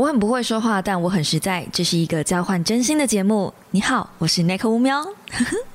[0.00, 1.66] 我很不会说话，但我很实在。
[1.70, 3.52] 这是一个交换真心的节目。
[3.70, 5.04] 你好，我是奈克乌喵。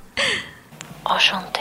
[1.08, 1.60] 我兄弟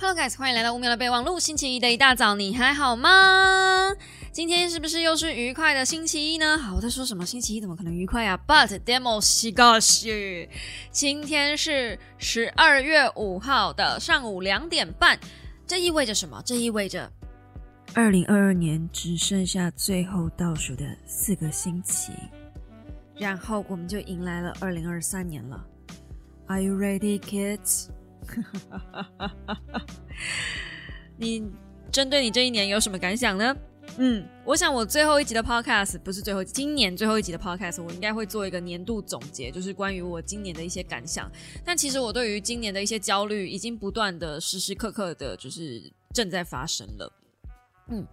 [0.00, 1.38] ，Hello guys，欢迎来到乌喵的备忘录。
[1.38, 3.90] 星期一的一大早，你还好吗？
[4.32, 6.56] 今天是不是又是愉快的星期一呢？
[6.56, 7.26] 好，我在说什么？
[7.26, 10.48] 星期一怎么可能愉快呀？But demo 西高西，
[10.90, 15.20] 今天是十二月五号的上午两点半，
[15.66, 16.42] 这意味着什么？
[16.42, 17.12] 这意味着。
[17.94, 22.10] 二零二二年只剩下最后倒数的四个星期，
[23.16, 25.62] 然后我们就迎来了二零二三年了。
[26.46, 27.88] Are you ready, kids？
[31.18, 31.44] 你
[31.90, 33.54] 针对你这一年有什么感想呢？
[33.98, 41.30] 嗯，我想我最后一集的 podcast 不是最后今年最后一集的 podcast，我应该会做一个年度总结，就是关于我今年的一些感想。
[41.62, 47.12] 但其实我对于今年的一些焦虑，已经不断的时时刻刻的，就是正在发生了。
[47.88, 48.06] 嗯，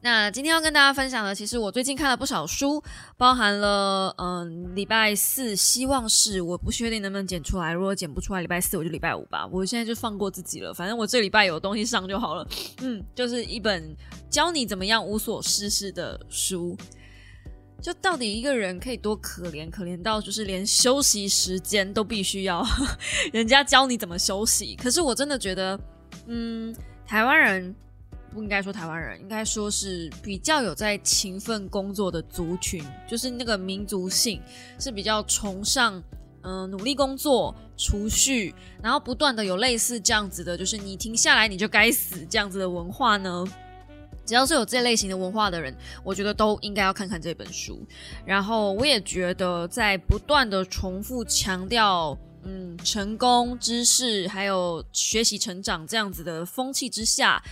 [0.00, 2.82] 那今天要跟大家分享的，其实我最近看了不少书，
[3.16, 9.46] 包含了嗯，礼拜四希望是我不确定能不能剪出来，如果剪不出来，礼拜四我就礼拜五吧。
[9.50, 12.46] 我现在就放过自己了，反正我这礼拜有东西上就好了。
[12.82, 13.96] 嗯，就是一本
[14.28, 16.76] 教你怎么样无所事事的书。
[17.82, 22.64] 就到底一个人可以多可怜，可怜到就是连休息时间都必须要
[23.32, 24.74] 人家教你怎么休息。
[24.76, 25.78] 可是我真的觉得，
[26.26, 26.74] 嗯，
[27.06, 27.74] 台湾人。
[28.34, 34.42] 不应该说台湾人，应该说是比较有在勤奋工作的族群，就是那个民族性
[34.78, 36.02] 是比较崇尚，
[36.42, 43.46] 嗯，努力工作、储蓄，然后不断的有类似这样子的，就是你停下来你就该死这样子的文化呢。
[44.26, 47.86] 只要是有这类型的文化的人，我觉得都应该要看看这本书。
[48.24, 57.42] 然后我也觉得，在不断的重复强调，嗯，成功、知识还有学习成长这样子的风气之下。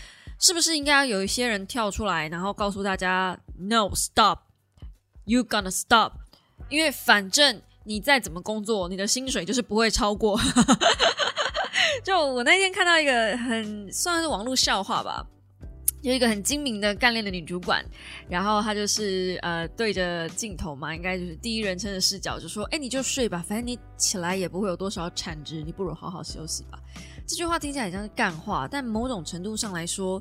[0.43, 6.15] 是不是应该要有一些人跳出来，然后告诉大家，No stop，you gonna stop，
[6.69, 10.37] 因为反正你再怎么工作，你的薪水就是不会超过。
[12.03, 15.25] 就我那天看到一个很算是网络笑话吧，
[16.03, 17.84] 有一个很精明的干练的女主管，
[18.28, 26.81] 然后她就是呃对着镜头嘛，应该就是第一人称的视角，就说：“哎，你就睡吧，反正你起来也不会有多少产值，你不如好好休息吧。”
[27.27, 30.21] 这句话听起来像是干话，但某种程度上来说，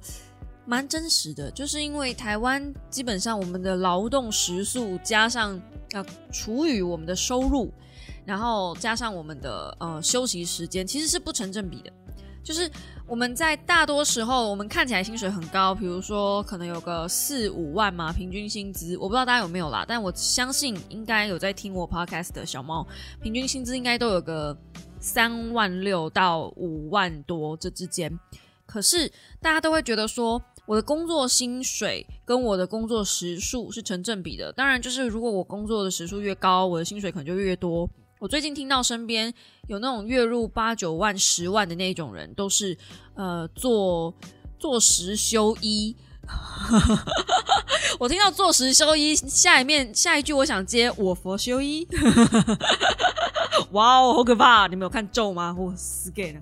[0.65, 1.51] 蛮真实的。
[1.51, 5.59] 就是因为台湾基本上我们的劳动时速加上
[5.91, 7.69] 要除以我们的收入，
[8.23, 11.91] 然后加上我们的呃休息时间，其实是不成正比的。
[12.43, 12.69] 就是
[13.05, 22.87] 我们在大多时候，我们看起来薪水很高，比如说可能有个四五万嘛，平均薪资，我不知道大家有没有啦，但我相信应该有在听我 podcast 的小猫，
[23.21, 24.55] 平均薪资应该都有个。
[25.01, 28.17] 三万六到五万多这之间，
[28.67, 34.53] 可是大家都会觉得说，我的工作薪水跟我的工作时数是成正比的。
[34.53, 37.89] 当然，就是如果我工作的时数越高，我的薪水可能就越多。
[38.19, 39.33] 我最近听到身边
[39.67, 42.77] 有那种月入八九万、十万的那种人，都是
[43.15, 44.13] 呃做
[44.59, 45.95] 做十休一。
[47.99, 51.87] 我听到做十休一，下一面下一句我想接我佛修一。
[53.71, 54.67] 哇哦，好可怕！
[54.67, 55.55] 你没有看咒吗？
[55.57, 56.41] 我死给了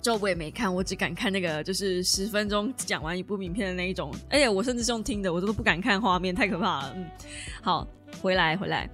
[0.00, 4.14] 咒我也没看，我只敢看那个就是十分钟讲完一部名片的那一种。
[4.30, 6.92] 而且我甚至是用听的，我都不敢看画面，太可怕了。
[6.96, 7.06] 嗯，
[7.62, 7.86] 好，
[8.22, 8.88] 回来回来，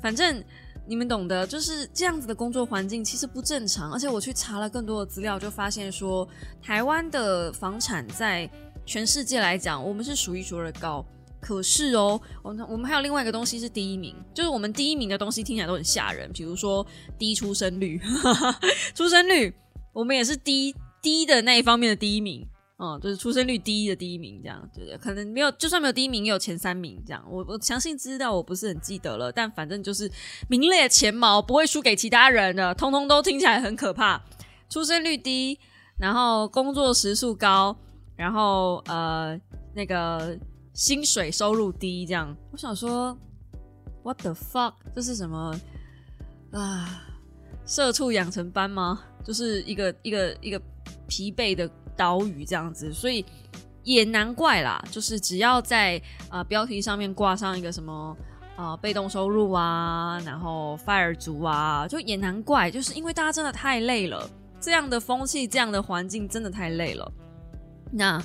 [0.00, 0.42] 反正
[0.86, 3.92] 你们懂得，就是这样子的工作环境其实不正常。
[3.92, 6.28] 而且我去查了更多的资料，就发现说
[6.62, 8.48] 台湾的房产在
[8.90, 11.06] 全世界来讲，我们是数一数二的高。
[11.40, 16.84] 可是哦，我们我们还有另外一个东西是第一名，就是我们第一名的东西听起来都很吓人，比如说
[17.16, 18.00] 低出生率，
[18.92, 19.54] 出生率
[19.92, 22.44] 我们也是低低的那一方面的第一名，
[22.78, 24.98] 嗯，就是出生率低的第一名，这样对不对？
[24.98, 27.24] 可能没有，就算没有第一名，也有前三名这样。
[27.30, 30.10] 我我相信知道，我不是很记得了，但反正就是
[30.48, 34.20] 名列前茅，不会输给其他人的，通通都听起来很可怕。
[34.68, 35.60] 出生率低，
[35.96, 37.76] 然后工作时数高，
[38.20, 39.40] 然后呃
[39.74, 40.38] 那个。
[40.72, 43.14] 薪水收入低，这样我想说
[44.04, 44.74] ，What the fuck？
[44.94, 45.54] 这是什么
[46.52, 47.02] 啊？
[47.66, 49.02] 社畜养成班吗？
[49.24, 50.62] 就是一个一个一个
[51.08, 53.26] 疲惫的岛屿这样子，所以
[53.82, 54.82] 也难怪啦。
[54.92, 56.00] 就是只要在
[56.30, 58.16] 啊标题上面挂上一个什么
[58.56, 64.26] 啊被动收入啊，然后 fire 族啊，就也难怪，就是因为大家真的太累了，
[64.60, 67.12] 这样的风气，这样的环境真的太累了。
[67.90, 68.22] 那。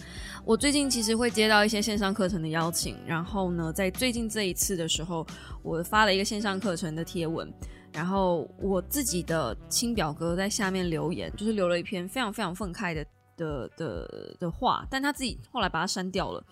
[0.48, 5.26] 我最近其实会接到一些线上课程的邀请，然后呢，在最近这一次的时候，
[5.64, 7.52] 我发了一个线上课程的贴文，
[7.92, 13.04] 然后我自己的亲表哥在下面留言，就是留了一篇非常非常愤慨的
[13.36, 16.44] 的的的话，但他自己后来把它删掉了。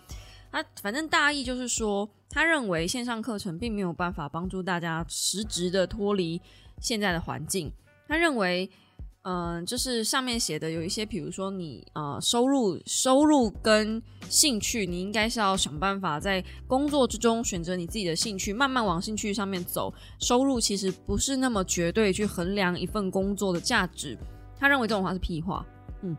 [0.50, 6.42] 他反正大意就是说，他认为线上课程并没有办法帮助大家实质的脱离
[6.80, 7.72] 现在的环境。
[8.08, 8.68] 他认为。
[9.24, 19.90] 嗯，就是上面写的有一些，比如说你呃收入、收入跟兴趣，你应该是要想办法在工作之中选择你自己的兴趣，慢慢往兴趣上面走。
[20.20, 24.14] 收入其实不是那么绝对去衡量一份工作的价值。
[24.58, 25.64] 他认为这种话是屁话。
[26.02, 26.14] 嗯，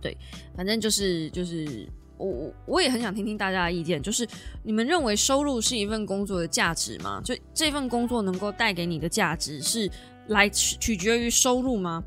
[0.00, 0.16] 对，
[0.56, 4.26] 反正就是就是我我我也很想听听大家的意见，就是
[4.64, 7.20] 你们认为收入是一份工作的价值吗？
[7.24, 9.88] 就这份工作能够带给你的价值是？
[10.28, 12.02] 来取取决于收入吗？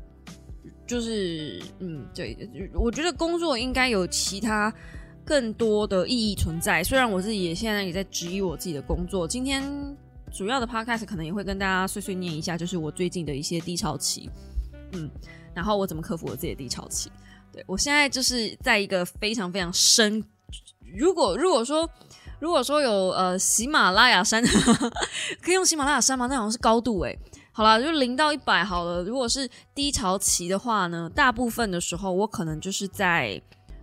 [0.86, 2.36] 就是，嗯，对，
[2.72, 4.72] 我觉得工作应该有其他
[5.24, 6.84] 更多的意义存在。
[6.84, 9.26] 虽然我自己也现在也在质疑我自己的工作。
[9.26, 9.62] 今天
[10.32, 14.30] 主要的 podcast 可能也会跟大家碎碎念一下，就是我最近的一些低潮期，
[14.92, 15.10] 嗯，
[15.54, 17.10] 然后我怎么克服我自己的低潮期。
[17.52, 20.22] 对我现在就是在一个非常非常深。
[20.96, 21.88] 如果如果说
[22.38, 24.40] 如果说有呃喜马拉雅山，
[25.42, 26.28] 可以用喜马拉雅山吗？
[26.28, 27.18] 那好像是高度诶。
[27.56, 29.02] 好了，就零到一百好了。
[29.02, 33.40] 如果是低潮期的话呢，大部分的时候我可能就是在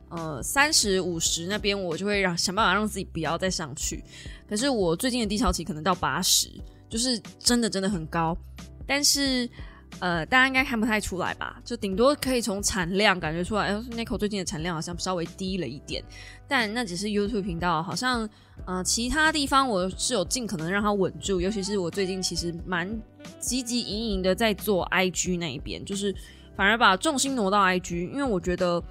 [0.09, 4.03] 呃三十五十那边，我就会让想办法让自己不要再上去。
[4.47, 6.51] 可是我最近的低潮期可能到八十，
[6.87, 8.37] 就是真的真的很高。
[8.85, 9.49] 但是
[9.97, 11.59] 呃，大家应该看不太出来吧？
[11.65, 16.03] 就顶多可以从产量感觉出来，哎 n i c o 最近的产量好像稍微低了一点。
[16.47, 18.29] 但那只是 YouTube 频道，好像
[18.65, 21.41] 呃其他地方我是有尽可能让它稳住。
[21.41, 22.89] 尤其是我最近其实蛮
[23.39, 26.15] 积极营营的在做 IG 那一边，就是
[26.55, 28.81] 反而把重心挪到 IG，因为我觉得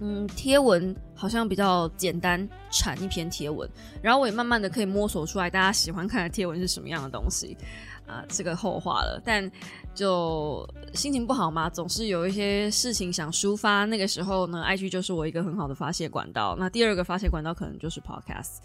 [0.00, 3.68] 嗯贴文好像比较简单，产一篇贴文，
[4.02, 7.56] 然后我也慢慢的可以摸索出来大家喜欢看的贴文是什么样的东西。
[8.06, 9.48] 啊，这个后话了，但
[9.94, 13.84] 就心情不好嘛，总是有一些事情想抒发。
[13.84, 16.56] 那个时候呢，IG 就是我一个很好的发泄管道。
[16.58, 18.56] 那第二个发泄管道可能就是 Podcast，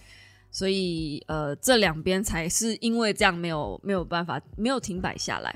[0.50, 5.56] 所以呃，这两边才是因为这样没有没有办法没有停摆下来。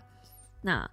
[0.62, 0.88] 那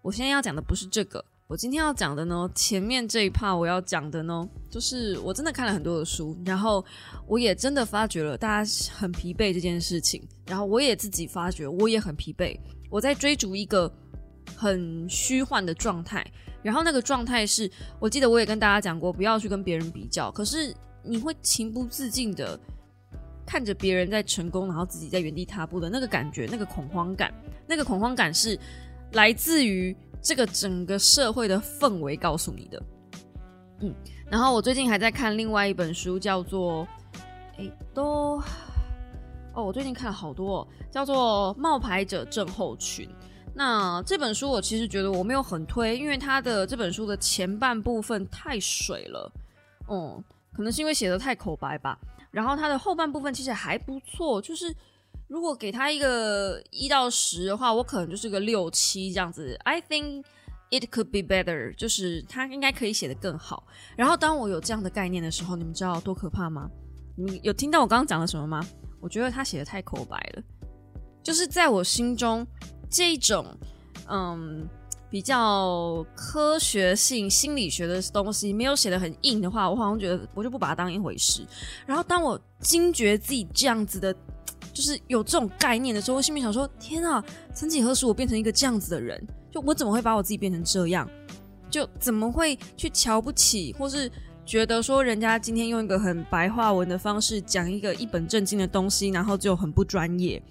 [0.00, 1.24] 我现在要讲的不是这个。
[1.52, 6.82] 我今天要讲的呢，前面这一 part 我要讲的呢，就是我真的看了很多的书，然后
[7.26, 12.58] 我也真的发觉了大家很疲惫这件事情，然后我也自己发觉我也很疲惫，
[12.88, 13.92] 我在追逐一个
[14.56, 16.26] 很虚幻的状态，
[16.62, 17.70] 然后那个状态是
[18.00, 22.58] 我记得我也跟大家讲过，不要去跟别人比较，可是你会情不自禁的
[23.44, 27.30] 看着别人在成功，然后自己在原地踏步的那个感觉，那个恐慌感，
[27.66, 28.58] 那个恐慌感是
[29.12, 29.94] 来自于。
[30.22, 32.82] 这个整个社会的氛围告诉你的，
[33.80, 33.92] 嗯，
[34.30, 36.86] 然后我最近还在看另外一本书，叫做，
[37.56, 38.40] 诶，都，
[39.52, 43.06] 哦，我最近看了好多，叫做《冒牌者症候群》。
[43.52, 49.32] 那这本书我其实觉得我没有很推，因为它的这本书的前半部分太水了，
[49.90, 50.22] 嗯，
[50.52, 51.98] 可能是因为写的太口白吧。
[52.30, 54.72] 然后它的后半部分其实还不错，就是。
[55.32, 59.58] 如果给他一个一到十的话，我可能就是个六七这样子。
[59.64, 60.24] I think
[60.68, 63.66] it could be better，就是他应该可以写得更好。
[63.96, 66.68] 然后当我有这样的概念的时候，你们知道多可怕吗？
[67.16, 68.62] 你有听到我刚刚讲了什么吗？
[69.00, 70.42] 我觉得他写的太口白了，
[71.22, 72.46] 就是在我心中
[72.90, 73.46] 这种
[74.10, 74.68] 嗯
[75.08, 81.42] 比较科学性心理学的东西没有写的很硬的话，我好像觉得我就不把它当一回事。
[81.86, 84.14] 然后当我惊觉自己这样子的。
[84.72, 87.22] 就是有这种概念的时候，我心里想说：天啊，
[87.52, 89.22] 曾几何时我变成一个这样子的人？
[89.50, 91.08] 就我怎么会把我自己变成这样？
[91.70, 94.10] 就怎么会去瞧不起，或是
[94.44, 100.42] 觉得说人家今天用一个很白话文的方式讲一个一本正经的东西，然后就很不专业？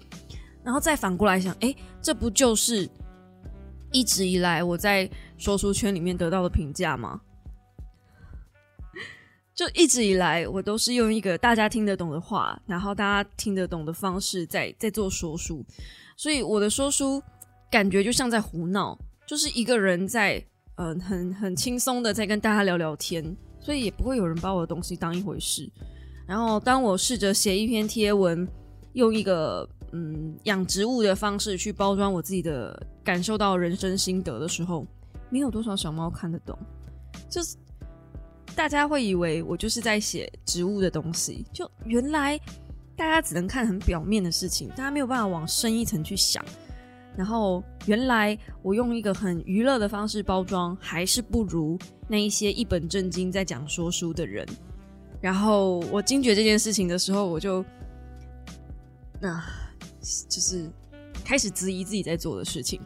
[0.64, 2.88] 然后再反过来想，哎，这不就是
[3.90, 7.20] 一直以来我在说书圈里面得到的评价吗？
[9.54, 15.62] 就一直以来，我都是用一个大家听得懂的话，然后大家听得懂的方式在在做说书，
[16.16, 17.22] 所以我的说书
[17.70, 20.42] 感觉就像在胡闹，就是一个人在
[20.76, 25.70] 嗯很很轻松的在跟大家聊聊天，所以也不会有人把我的东西当一回事。
[26.26, 28.48] 然后当我试着写一篇贴文，
[28.94, 34.86] 用一个嗯养植物的方式去包装我自己的感受到人生心得的时候，
[35.28, 36.58] 没有多少小猫看得懂，
[37.28, 37.54] 就是。
[38.54, 42.38] 大家会以为我就是在写植物的东西，就原来
[42.94, 46.44] 大家只能看很表面的事情，大家没有办法往深一层去想。
[47.16, 51.78] 然后原来我用一个很娱乐的方式包装，还是不如
[52.08, 54.46] 那一些一本正经在讲说书的人。
[55.20, 57.64] 然后我惊觉这件事情的时候，我就
[59.20, 59.42] 那
[60.28, 60.70] 就是
[61.24, 62.80] 开始质疑自己在做的事情。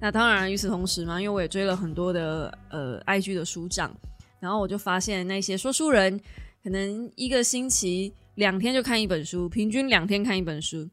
[0.00, 3.94] 那当然，与此同时嘛，因为我也追了很多的呃 IG 的书账。
[4.40, 6.20] 然后我就发现那些说书人
[6.62, 10.88] 可能一个星期两天就看一本书，平均两天看一本书。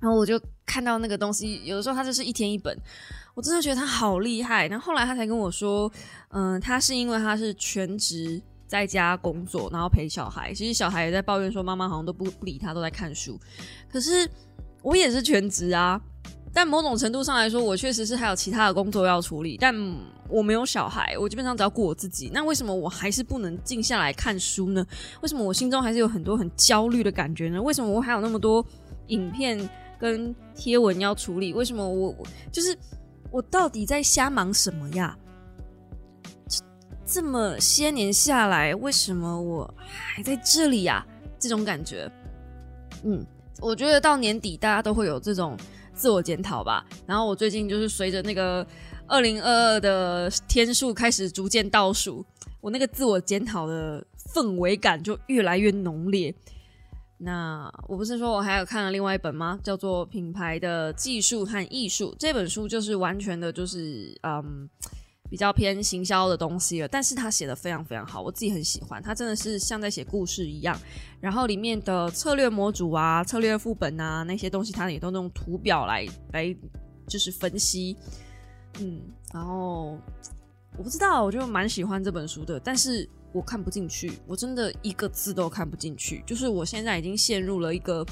[0.00, 2.76] 然后我就看到那个东西，有的时候他就是一天一本，
[3.34, 4.68] 我真的觉得他好厉害。
[4.68, 5.90] 然后后来他才跟我说，
[6.28, 10.54] 嗯，他是因为他是全职在家工作，然后陪小孩。
[10.54, 13.36] 其实小孩也在抱怨说，妈妈好像都不不理他，都在看书。
[13.90, 14.30] 可是
[14.82, 16.00] 我也是全职啊，
[16.52, 19.74] 但某种程度上来说，我确实是还有其他的工作要处理，但
[20.28, 22.30] 我没有小孩，我基本上只要顾我自己。
[22.32, 24.84] 那为什么我还是不能静下来看书呢？
[25.20, 27.60] 为什么我心中还是有很多很焦虑的感觉呢？
[27.62, 28.64] 为什么我还有那么多
[29.08, 29.68] 影片？
[30.00, 32.14] 跟贴文要处理，为什么我
[32.52, 32.78] 就是
[33.32, 35.18] 我到底在瞎忙什么呀？
[36.46, 36.64] 这
[37.04, 41.04] 这么些年下来，为什么我还在这里呀？
[41.36, 42.08] 这种感觉，
[43.02, 43.26] 嗯，
[43.60, 45.56] 我觉得到年底大家都会有这种
[45.98, 46.86] 自我检讨吧。
[47.06, 48.64] 然后我最近就是随着那个
[49.08, 52.24] 二零二二的天数开始逐渐倒数，
[52.60, 56.32] 我那个自我检讨的氛围感就越来越浓烈。
[57.20, 59.58] 那我不是说我还有看了另外一本吗？
[59.60, 64.70] 叫做《品牌的技术和艺术》这本书，就是完全的，就是嗯，
[65.30, 66.88] 比较偏行销的东西了。
[66.88, 69.02] 但是他写的非常非常好，我自己很喜欢。
[69.02, 70.78] 他真的是像在写故事一样。
[71.20, 76.56] 然后里面的策略模组啊、策略副本啊那些东西，他也都用图表来来
[77.06, 77.96] 就是分析。
[78.80, 79.00] 嗯，
[79.32, 79.98] 然后
[80.76, 83.08] 我不知道，我就蛮喜欢这本书的，但是。
[83.30, 86.24] 我看不进去，我真的一个字都看不进去。
[86.26, 88.04] 就是我现在已经陷入了一个，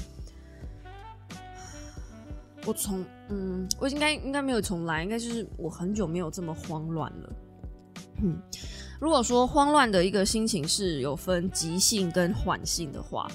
[2.67, 7.33] 我从嗯，我应该应该没有重来，应该就是我很久没有这么慌乱了。
[8.21, 8.37] 嗯，
[8.99, 13.25] 如果说慌乱的一个心情是有分急性跟缓性的话，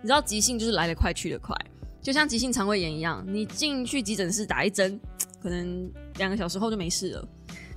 [0.00, 1.52] 你知道急性就是来得快去得快，
[2.00, 5.00] 就像急性肠胃炎一样，你进去急诊室打一针，
[5.42, 7.28] 可能两个小时后就没事了。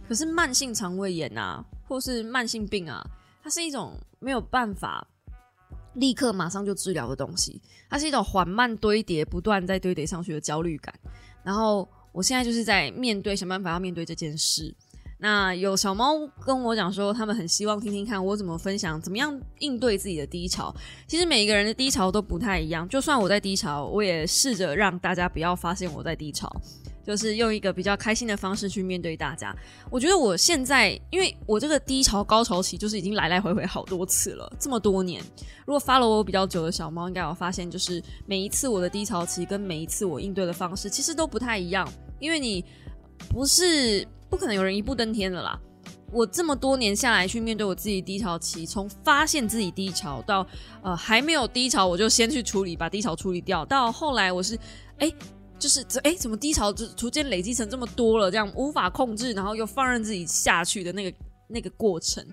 [0.07, 3.03] 可是慢性肠胃炎啊，或是慢性病啊。
[3.41, 5.07] 它是一种没有办法
[5.93, 10.93] 立刻马上就治疗的东西，它是一种缓慢堆叠、不断在堆叠上去的焦虑感。
[11.43, 14.73] 然后我现在就是在面对，想办法要面对这件事。
[15.21, 16.13] 那有小猫
[16.45, 20.73] 跟我讲说，他们很希望听听看我怎么分享，怎么样应对自己的低潮。
[21.07, 26.49] 其实每一个人的低潮都不太一样，就算我在低潮，我也试着让大家不要发现我在低潮。
[27.09, 29.51] 就是用一个比较开心的方式去面对大家。
[29.89, 35.19] 我觉得我现在，因为我这个低潮高潮期就是已经来来回回好多次了，这么多年。
[35.65, 41.91] 如果发了我比较久的小猫，应该有发现，就是每一次我的低潮期跟每一次我应对的方式其实都不太一样。
[42.19, 42.63] 因为你
[43.27, 45.59] 不是不可能有人一步登天的啦。
[46.11, 50.45] 我这么多年下来去面对我自己低潮期，从发现自己低潮到
[50.83, 54.55] 呃还没有低潮，我就先去处理，把低潮处理掉，到后来我是
[54.99, 55.11] 哎。
[55.59, 58.31] 就是这哎，怎么低潮就逐渐累积成这么多了？
[58.31, 62.25] 这样无法控制，然后又放任自己下去的那个那个过程，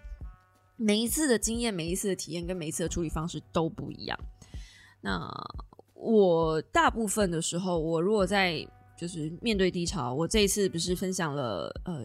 [0.77, 4.19] 每一次的经验、每一次的体验跟每一次的处理方式都不一样。
[5.01, 5.29] 那
[5.95, 8.67] 我大部分的时候，我如果在
[8.97, 12.05] 就是面对低潮，我这一次不是分享了呃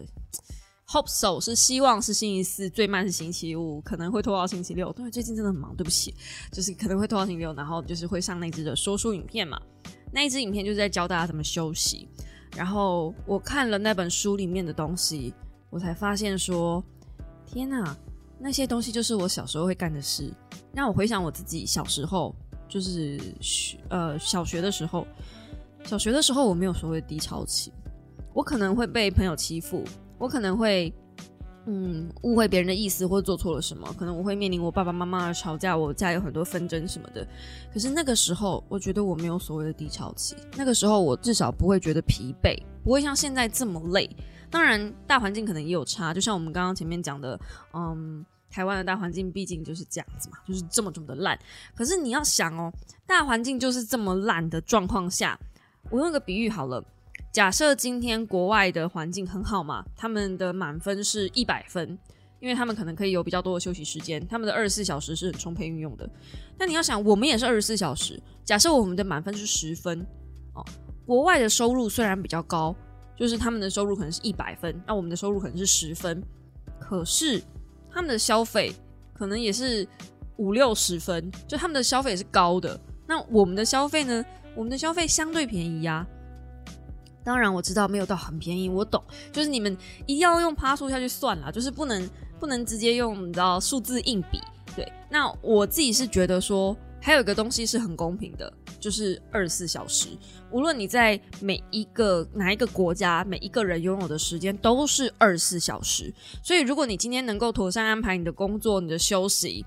[0.86, 4.92] ，hope so 是希望是星期四，最慢是星期五，可能会拖到星期六。
[4.92, 6.14] 对，最近真的很忙，对不起，
[6.50, 9.60] 就是可能会拖到星期六，然后就是会上那支的说书影片嘛。
[10.12, 12.06] 那一支影片就是在教大家怎么休息，
[12.54, 15.32] 然后我看了那本书里面的东西，
[15.70, 16.84] 我才发现说，
[17.46, 17.96] 天哪，
[18.38, 20.30] 那些东西就是我小时候会干的事。
[20.74, 22.34] 让我回想我自己小时候，
[22.68, 25.06] 就是学呃小学的时候，
[25.84, 27.72] 小学的时候我没有所谓低潮期，
[28.34, 29.82] 我可能会被朋友欺负，
[30.18, 30.92] 我可能会。
[31.66, 37.24] 嗯，误会别人的意思或做错了什么，可能我会面临我爸爸妈妈的吵架，我家有很多纷争什么的。
[37.72, 40.34] 可是那个时候，我觉得我没有所谓的低潮期。
[40.56, 44.10] 那个时候，我至少不会觉得疲惫，不会像现在这么累。
[44.50, 47.38] 当然，大环境可能也有差，就像我们刚刚前面讲的，
[47.72, 51.38] 嗯，台湾的大环境毕竟就是这样子嘛，就是这么这么的烂。
[51.76, 52.72] 可是你要想哦，
[53.06, 55.38] 大环境就是这么烂的状况下，
[55.90, 56.84] 我用个比喻好了。
[57.32, 61.98] 假设今天国外的环境很好嘛，他们的满分是一百分，
[62.40, 66.06] 因为他们可能可以有比较多的休息时间，他们的二十四小时是很充沛运用的。
[66.58, 70.06] 但你要想，我们也是二十四小时，假设我们的满分是十分
[70.54, 70.62] 哦，
[71.06, 72.76] 国外的收入虽然比较高，
[73.16, 76.22] 就是他们的收入可能是一百分，那我们的收入可能是十分，
[76.78, 77.42] 可是
[77.90, 78.74] 他们的消费
[79.14, 79.88] 可能也是
[80.36, 82.78] 五六十分，就他们的消费是高的。
[83.06, 84.22] 那我们的消费呢？
[84.54, 86.06] 我们的消费相对便宜呀。
[87.24, 89.02] 当然我知道没有到很便宜，我懂，
[89.32, 89.76] 就是你们
[90.06, 92.08] 一定要用趴数下去算啦，就是不能
[92.40, 94.40] 不能直接用你知道数字硬比。
[94.74, 98.50] 对，那我自己是觉得说，还有一个东西是很公平的，
[98.80, 100.08] 就是二十四小时，
[100.50, 106.12] 无论你在每一个哪一个国家，每一个人拥有的时间都是二十四小时。
[106.42, 109.64] 所以如果你今天能够妥善安排你的工作、你的休息，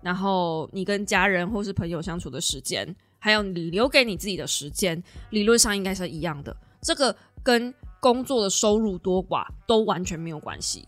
[0.00, 6.56] 然后你跟家人或是朋友相处的时间，还有你留给你自己的时间，理论上应该是一样的。
[6.84, 10.86] 这个跟工作的收入多寡都完全没有关系。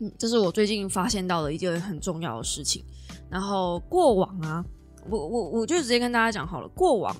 [0.00, 2.84] 嗯，这是我最近发现到的一件很重要的事情。
[3.30, 4.62] 然后过往啊，
[5.08, 7.16] 我我我就直接跟大家讲好了，过往。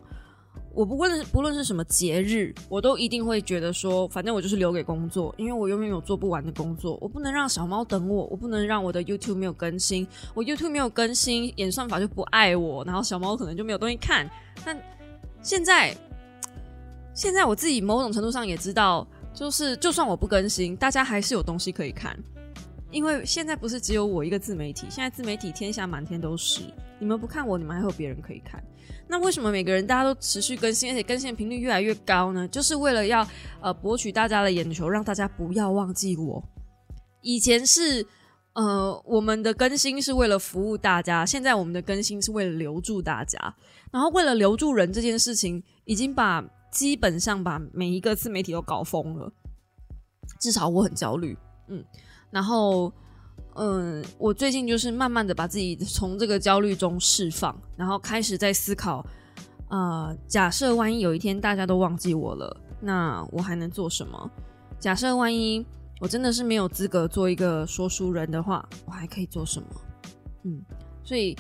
[0.75, 14.27] 我不论不论是什么节日，我都一定会觉得说，反正我就是留给工作，因为我永远有做不完的工作，我不能让小猫等我，我不能让我的 YouTube 没有更新，我 YouTube 没有更新，演算法就不爱我，然后小猫可能就没有东西看。
[14.65, 14.79] 但
[15.43, 15.95] 现在，
[17.15, 22.19] 现在我自己某种程度上也知道，就是就算我不更新，大家还是有东西可以看，
[22.91, 26.63] 因为现在不是只有我一个自媒体，现在自媒体天下满天都是，
[26.99, 28.63] 你们不看我，你们还有别人可以看。
[29.07, 32.49] 那为什么每个人大家都持续更新，而且更新的频率越来越高呢？
[32.49, 33.27] 就是为了要
[33.61, 36.43] 呃博取大家的眼球，让大家不要忘记我。
[37.21, 38.05] 以前是
[38.55, 43.39] 呃我们的更新是为了服务大家，现在我们的更新是为了留住大家。
[43.91, 46.43] 然后为了留住人这件事情，已经把
[46.73, 49.33] 基本上把每一个自媒体都搞疯了。
[50.41, 51.39] 至少我很焦虑，
[51.69, 51.85] 嗯，
[52.33, 52.93] 然后。
[53.55, 59.05] 嗯，我最近就是慢慢的把自己从这个焦虑中释放，然后开始在思考，
[59.69, 64.31] 呃，假设万一有一天大家都忘记我了，那我还能做什么？
[64.79, 65.67] 假设万一
[66.01, 69.69] 我真的是没有资格做一个说书人的话，我还可以做什么？
[70.45, 70.63] 嗯，
[71.05, 71.37] 所以。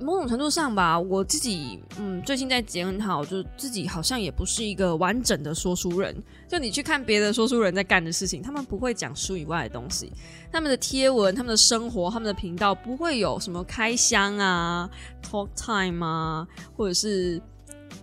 [0.00, 6.14] 某种程度上吧，我自己嗯，最近在检讨，就自己好像也不是一个完整的说书人。
[6.46, 10.12] 就你去看别的说书人在干的事情，他们不会讲书以外的东西，
[10.52, 14.88] 他们的贴文、他们的生活、他们的频道不会有什么开箱啊、
[15.22, 17.40] talk time 啊，或者是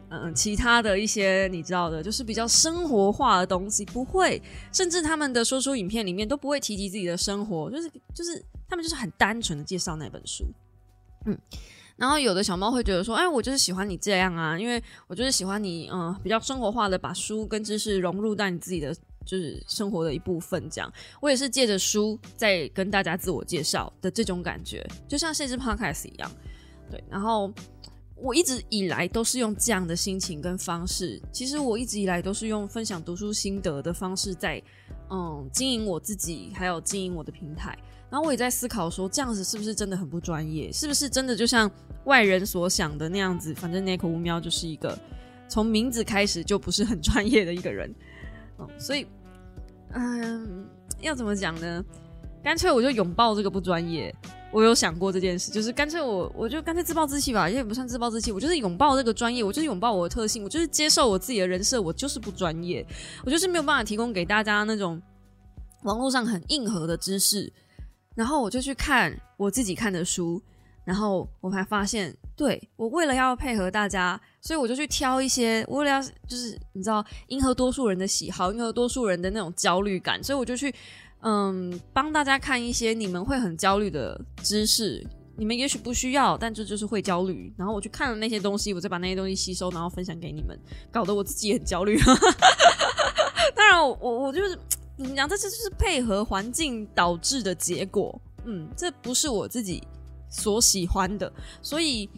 [0.10, 4.42] 嗯其他的一些你知道的，就是比较生活化的东西，不会。
[4.74, 10.46] 甚至他们的说书影片里面都不会提及自己的生活，就是就是他们就是很单纯的介绍那本书，
[11.26, 11.38] 嗯。
[11.98, 18.94] 然后有的小猫会觉得说：“哎，我就是喜欢你这样啊，因为我就是喜欢你，嗯，比较生活化的把书跟知识融入到你自己的
[19.26, 20.70] 就是生活的一部分。
[20.70, 26.30] 这样，我也是借着书在跟大家自我介绍的这种感觉，就像这支 podcast 一样。
[26.92, 27.50] 对，然后
[28.18, 31.22] 我一直以来都是用这样的心情跟方式。
[31.32, 34.62] 其实我一直以来都是用分享读书心得的方式在
[35.10, 37.74] 嗯经营我自己，还有经营我的平台。”
[38.16, 40.72] 然后我也在思考说，这样子是不是真的很不专业？
[40.72, 41.70] 是不是真的就像
[42.06, 43.54] 外人所想的那样子？
[43.54, 44.98] 反正 Nick 喵就是一个
[45.50, 47.94] 从名字开始就不是很专业的一个人，
[48.58, 49.06] 嗯，所以，
[49.92, 50.66] 嗯，
[51.02, 51.84] 要怎么讲呢？
[52.42, 54.16] 干脆我就拥抱这个不专业。
[54.50, 62.88] 我有想过这件事，就是干脆我我就干脆自暴自弃吧，也不算自暴自弃，我就是拥抱这个专业，我就是拥抱我的特性，我就是接受我自己的人设，我就是不专业，
[63.26, 65.02] 我就是没有办法提供给大家那种
[65.84, 67.52] 网络上很硬核的知识。
[68.16, 70.42] 然后我就去看我自己看的书，
[70.86, 80.74] 然后我才发现，对我为了要配合大家，所以我就去挑一些，为了要就是你知道迎合多数人的喜好，迎合多数人的那种焦虑感，所以我就去
[81.22, 87.54] 嗯帮大家看一些你们会很焦虑的知识，你们也许不需要，但这就是会焦虑。
[87.58, 90.58] 然后我去看了那些东西，我再把那些东西吸收，然后分享给你们，
[90.90, 92.00] 搞得我自己也很焦虑。
[93.54, 94.58] 当然，我我就是。
[94.98, 95.28] 怎么讲？
[95.28, 98.20] 这就是配合环境导致的结果。
[98.46, 99.84] 嗯，这不是我自己
[100.30, 101.32] 所喜欢的。
[101.62, 102.10] 所以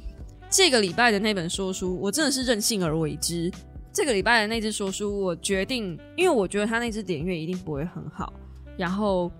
[0.50, 3.52] 这个礼拜的那本说书，我真的是任性而为之。
[3.92, 8.32] 这个礼拜的那只说书，我决定，因为我觉得他那只点阅一定不会很好。
[8.78, 9.32] 然后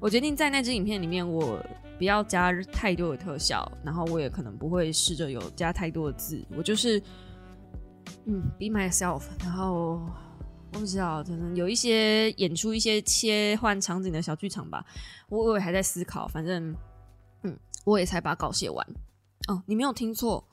[0.00, 1.62] 我决定在那支影片里面，我
[1.98, 6.42] 不要加太多的特效，然后我也可能不会试着有加太多的字。
[6.56, 6.98] 我就是
[8.24, 10.00] 嗯，be myself，然后。
[10.74, 14.84] 我不知道，可能有一些演出一些切换场景的小剧场吧。
[15.28, 16.74] 我我也还在思考，反正，
[17.44, 18.84] 嗯，我也才把稿写完。
[19.46, 20.44] 哦，你没有听错，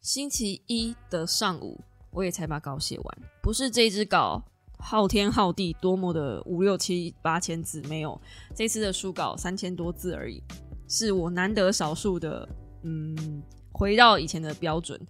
[0.00, 1.80] 星期一的上午
[2.10, 4.42] 我也才把稿写完，不是这支稿
[4.80, 8.20] 浩天浩地多么的五六七八千字，没有，
[8.52, 10.42] 这次的书稿三千多字而已，
[10.88, 12.48] 是我难得少数的，
[12.82, 15.00] 嗯，回到以前的标准。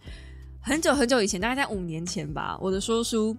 [0.61, 3.35] 很久很久以前，大概在五年前吧，我的说书。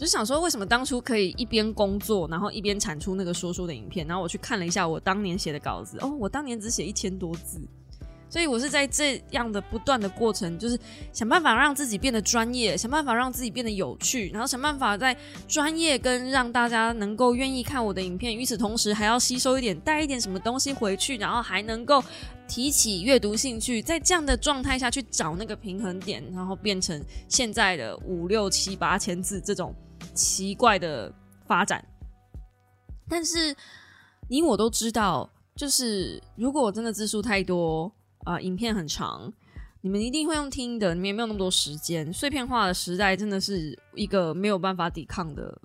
[0.00, 4.06] 就想说，为什么当初可以一边工作，然后一边产出那个说书的影片？
[4.06, 7.60] 然后我去看了一下我当年写的稿子，哦，我当年只写一千多字，
[8.30, 10.78] 所以我是在这样的不断的过程，就是
[11.12, 15.14] 想办法让自己变得专业，想办法让自己变得有趣，然后想办法在
[15.46, 22.02] 专业跟让大家能够愿意看我的影片，与此同时还要吸收一点，带一点什么东西回去，然后还能够
[22.48, 29.74] 提起阅读兴趣，在这样的状态下去找那个平衡点，然后变成现在的五六七八千字这种。
[30.14, 31.12] 奇怪的
[31.46, 31.84] 发展，
[33.08, 33.54] 但是
[34.28, 37.90] 你我都知道，就是如果真的字数太多
[38.24, 39.32] 啊，影片很长，
[39.80, 42.12] 你们一定会用听的，你们也没有那么多时间。
[42.12, 45.60] 碎片化的时代真的是一个没有办法抵抗的，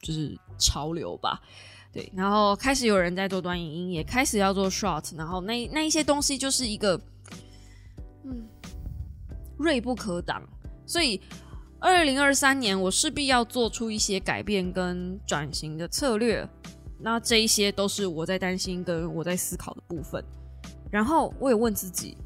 [0.00, 1.40] 就是潮流吧。
[1.92, 6.98] 对，然后开始有人在做短影音，也开始要做 short，然后那那一些东西就是一个，
[8.24, 8.48] 嗯，
[9.58, 10.42] 锐不可挡。
[10.86, 11.20] 所以，
[11.82, 16.48] 二零二三年我势必要做出一些改变跟转型的策略。
[17.00, 20.24] 那这一些都是我在担心跟我在思考的部分。
[20.92, 22.16] 然后我也问自己，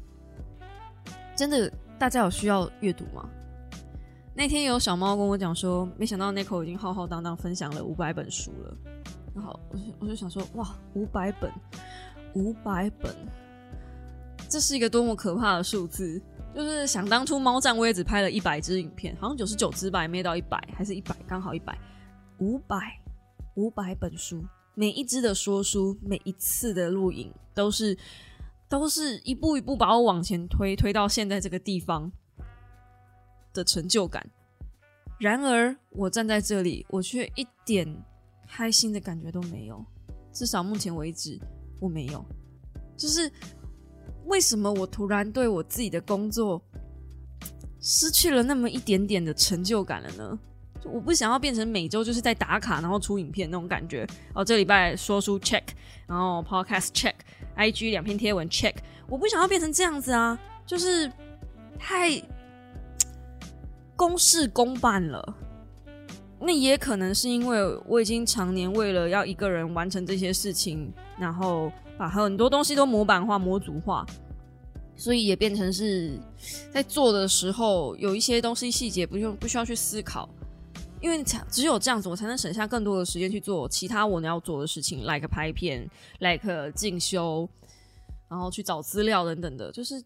[1.35, 3.27] 真的大家有需要阅读吗？
[4.35, 8.77] 那天有小猫跟我讲说，没想到 Nico 已经浩浩荡荡分享了五百本书了。
[9.33, 11.51] 然后我就我就想说，哇，五百本，
[12.35, 13.15] 五百本，
[14.47, 16.21] 这是一个多么可怕的数字！
[16.55, 21.77] 就是想当初猫站我也只拍了一百支影片，好像九十九支吧，没到一百，还是一百，刚好一百，
[22.39, 22.99] 五百，
[23.55, 27.97] 五百本书，每一支的说书，每一次的录影，都是
[28.67, 32.11] 都是一步一步把我往前推，推到现在这个地方
[33.53, 34.29] 的成就感。
[35.19, 37.87] 然而我站在这里，我却一点。
[38.49, 39.85] 开心的感觉都没有，
[40.31, 41.37] 至少目前为止
[41.81, 42.23] 我没有。
[42.95, 43.29] 就是
[44.27, 46.61] 为什么我突然对我自己的工作
[47.79, 50.39] 失去了那么一点点的成就感了呢？
[50.85, 54.07] 我不想要变成每周就是在打卡，然后出影片那种感觉。
[54.33, 55.63] 哦，这礼拜说书 check，
[56.05, 58.75] 然后 podcast check，IG 两篇贴文 check。
[59.09, 61.11] 我不想要变成这样子啊，就是
[61.77, 62.21] 太
[63.95, 65.35] 公事公办了。
[66.39, 74.05] 那也可能是因为我已经常年为了要一个人完成这些事情，然后把很多东西都模板化、模组化，
[74.95, 76.17] 所以也变成是
[76.71, 80.29] 在做的时候有一些东西细节不用不需要去思考，
[81.01, 87.49] 因为只有这样子，我才能省下更多的时间去做其他我要做的事情，like 拍片，like 进修，
[88.29, 90.03] 然后去找资料等等的，就是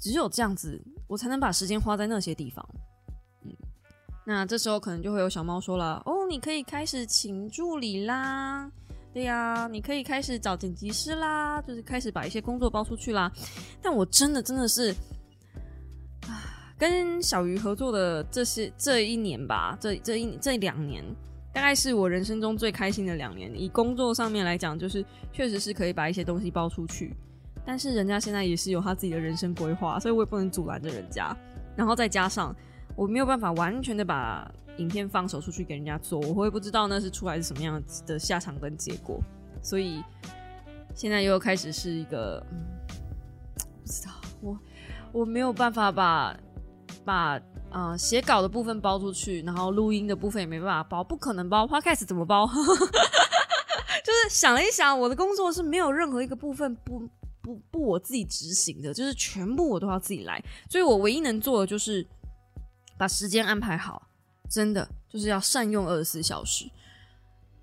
[0.00, 2.66] 只有这样子，我才能把时间花在那些地方。
[3.44, 3.56] 嗯
[4.26, 8.70] 那这时候可能就会有小猫说了：“哦，你可以开始请助理啦，
[9.12, 13.30] 对呀，你可以开始找剪辑师啦，就是开始把一些工作包出去啦。”
[13.82, 14.94] 但我真的真的是
[16.28, 21.04] 啊，跟小鱼合作的这些这一年吧，这这一这两年，
[21.52, 23.52] 大概是我人生中最开心的两年。
[23.60, 27.12] 以工作上面来讲，就是确实是可以把一些东西包出去，
[27.66, 31.36] 但是人家现在也是有他自己的人生规划，所以我也不能阻拦着人家。
[31.76, 32.54] 然后再加上。
[32.96, 39.20] 我没有办法完全的把影片放手出去给人家做，我会不知道那是出来是什么样子的下场跟结果，
[39.62, 40.02] 所以
[40.94, 42.44] 现在又开始是一个，
[43.56, 44.58] 不知道我
[45.12, 46.36] 我没有办法把
[47.04, 52.46] 把啊写稿的部分包出去，然后录音的部分也没办法包，不可能包，Podcast 怎么包？
[54.02, 57.08] 就是想了一想，我的工作是没有任何一个部分不
[57.42, 62.06] 不不我自己执行的，就是全部我都要自己来，所以我唯一能做的就是。
[62.98, 64.09] 把时间安排好，
[64.50, 66.64] 真的就是要善用二十四小时，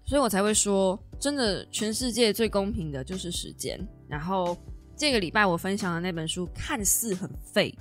[0.06, 3.78] 所以我才会说，真的全世界最公平的就是时间。
[4.08, 4.58] 然后
[4.96, 7.78] 这个礼拜我分享的那本书看似很废，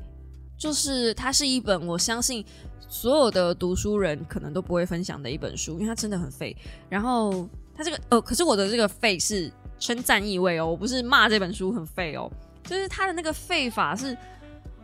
[0.59, 2.45] 就是它是一本我相信
[2.88, 6.57] 所有的读书人可能都不会分享的一本书，因为它真的很废。
[6.88, 12.29] 然后它这个呃，可是我的这个废是称赞意味哦，我不是骂这本书很废哦，
[12.64, 14.16] 就是它的那个废法是，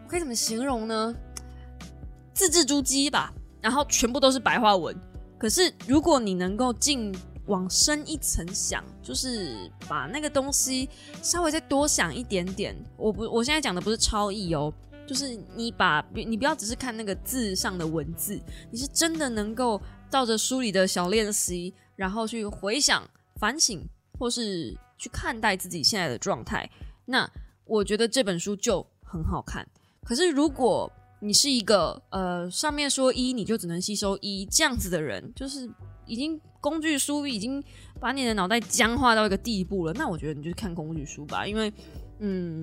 [0.05, 1.15] 我可以怎么形容呢？
[2.35, 4.94] 字字珠玑吧，然后全部都是白话文。
[5.38, 7.14] 可是如果你能够进
[7.46, 10.88] 往深一层想，就是把那个东西
[11.22, 12.77] 稍微再多想一点点。
[12.96, 14.72] 我不，我现在讲的不是超译哦，
[15.07, 23.03] 就是你把你不要只是看那个字上的文字，你是真的能够照着书里的小练习，然后去回想、
[23.37, 23.85] 反省，
[24.18, 26.70] 或是去看待自己现在的状态。
[27.05, 27.29] 那
[27.64, 29.66] 我觉得这本书就很好看。
[30.05, 30.90] 可是如果
[31.25, 35.71] 你是一个呃，上面说一你就只能吸收一这样子的人，就是
[36.05, 37.63] 已经工具书已经
[38.01, 39.93] 把你的脑袋僵化到一个地步了。
[39.93, 41.73] 那我觉得你就看工具书吧，因为
[42.19, 42.61] 嗯，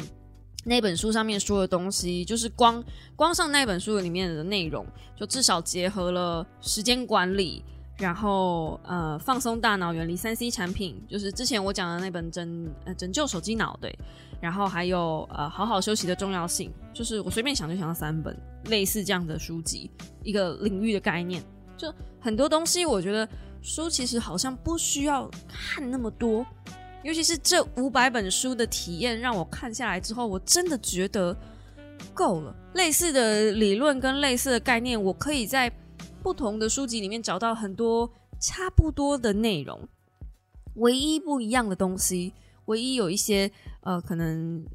[0.66, 2.84] 那本书上面说的东西，就是光
[3.16, 7.64] 光上那本书里面的内容，就至少结合了时间管理。
[8.00, 13.94] 然后呃，放松大脑，远离三 C 产品，就是之前我讲的那本拯拯救手机脑对。
[14.42, 18.34] 然后还有呃，好好休息的重要性，就是我随便想就想到三本
[18.68, 19.92] 类似这样的书籍，
[20.24, 21.44] 一个领域的概念，
[21.76, 23.28] 就很多东西，我觉得
[23.62, 26.46] 书其实好像不需要看那么多，
[27.04, 31.36] 尤其是这五百本书的体验，让我看下来之后，我真的觉得
[32.14, 32.56] 够了。
[32.76, 35.70] 类似的理论跟类似的概念，我可以在。
[36.22, 39.88] 不同的书籍里面找到很多差不多的内容，
[40.76, 42.34] 唯一不一样的东西，
[42.66, 43.52] 唯一有一些
[43.82, 44.66] 呃，可能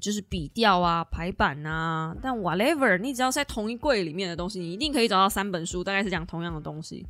[0.00, 7.06] 就是笔调啊、排版啊，但 whatever，你只要在同一柜里面的东西，你一定可以找到三本书，大概是讲同样的东西。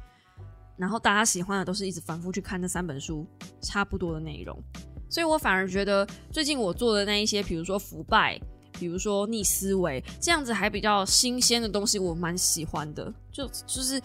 [0.76, 3.26] 然后大家喜欢的都是一直反复去看那三本书
[3.60, 4.58] 差不多的内容，
[5.08, 8.40] 所以我反而觉得最近我做的那一些，比如说腐败，
[8.78, 13.12] 比如说逆思维，这样子还比较新鲜的东西，我蛮喜欢的。
[13.30, 14.00] 就就是，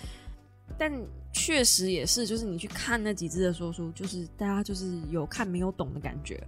[0.78, 0.92] 但
[1.32, 6.42] 确实也是，就是你去看那几只的说书，就是大家就是有看没有懂的感觉，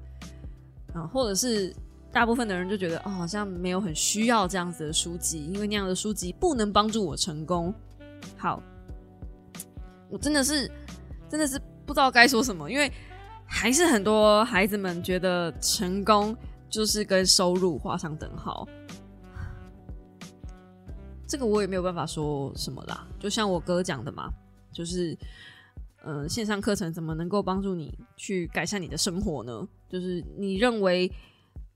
[0.93, 1.75] 啊，或者是
[2.11, 7.73] 大部分的人就觉得哦，好像没有很需要这样子的书籍，因为那样的书籍不能帮助我成功。
[8.37, 8.61] 好。
[10.11, 10.67] 我真的是，
[11.29, 12.91] 真的是不知道该说什么，因为
[13.45, 16.35] 还是很多孩子们觉得成功
[16.69, 18.67] 就是跟收入画上等号。
[21.27, 23.07] 这个我也没有办法说什么啦。
[23.19, 24.29] 就像我哥讲的嘛，
[24.73, 25.17] 就是，
[26.03, 29.67] 呃，线上课程怎么能够帮助你去改善你的生活呢？
[29.87, 31.11] 就是你认为，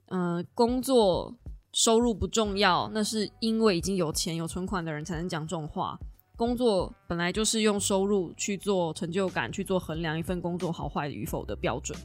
[0.08, 1.36] 呃，工作
[1.72, 5.98] 收入不重要，那是因为已经有钱有存款的人才能讲这种话。
[6.36, 11.96] 工作本来就是用收入去做成就感，去做衡量一份工作好坏与否的标准。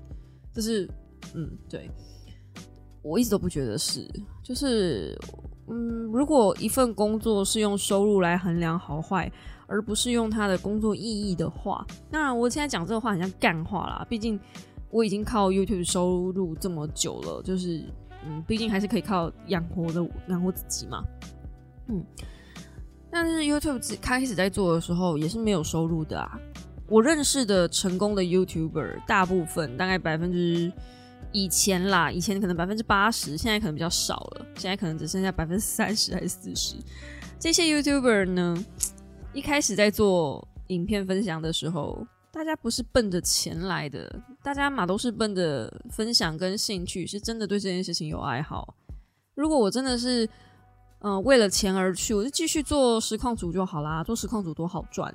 [0.53, 0.87] 这是，
[1.35, 1.91] 嗯，对，
[3.03, 4.09] 我一直都不觉得是，
[4.43, 5.19] 就是，
[5.69, 9.31] 嗯，如果一份工作是用收入来衡量好坏，
[9.67, 14.07] 而不是用它的工作意义的话，那我现在讲这个话很像干话啦。
[14.09, 14.39] 毕竟
[14.91, 17.85] 我已经靠 YouTube 收入这么久了，就是，
[18.27, 21.05] 嗯，毕竟还是可以靠养活的养活自己嘛，
[21.89, 22.05] 嗯。
[23.11, 26.39] 但是 YouTube 开始在做的时候也是没有收入的啊！
[26.87, 30.71] 我认识的成功的 YouTuber 大部分大概百分之
[31.33, 36.77] 以前啦，以前可能百分之八十，现在可能比较少了，现在可能只剩下百分之三十还是四十。
[37.39, 38.65] 这些 YouTuber 呢，
[39.33, 48.75] 一开始在做影片分享的时候，大家不是奔着钱来的，大家嘛都是奔着分享跟兴趣，是真的对这件事情有爱好。
[49.35, 50.29] 如果我真的是。
[51.01, 54.03] 嗯，为了钱而去，我就继续做实况组就好啦。
[54.03, 55.15] 做实况组多好赚，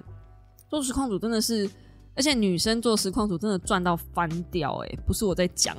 [0.69, 1.69] 做实况组真的是，
[2.15, 4.89] 而且女生做实况组真的赚到翻掉哎！
[5.06, 5.76] 不是我在讲，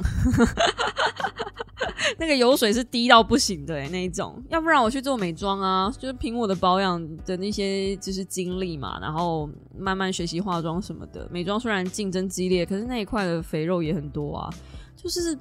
[2.18, 4.42] 那个油水是低到不行的，那一种。
[4.48, 11.28] 要不然我去做美妆啊，就是凭我的保养的那些就是经历嘛，然后慢慢学习化妆什么的。
[11.30, 14.50] 美妆虽然竞争激烈，可是那一块的肥肉也很多啊，
[14.96, 15.38] 就是。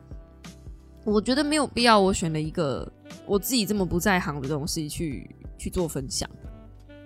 [1.05, 2.89] 我觉得没有必要，我选了一个
[3.25, 6.29] 我自己这么不在行的东西去去做分享。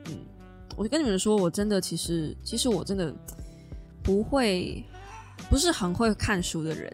[0.06, 0.20] 嗯，
[0.76, 3.12] 我就跟你们说，我真的其实其实我真的
[4.08, 4.82] 不会，
[5.50, 6.90] 不是很会看书的人。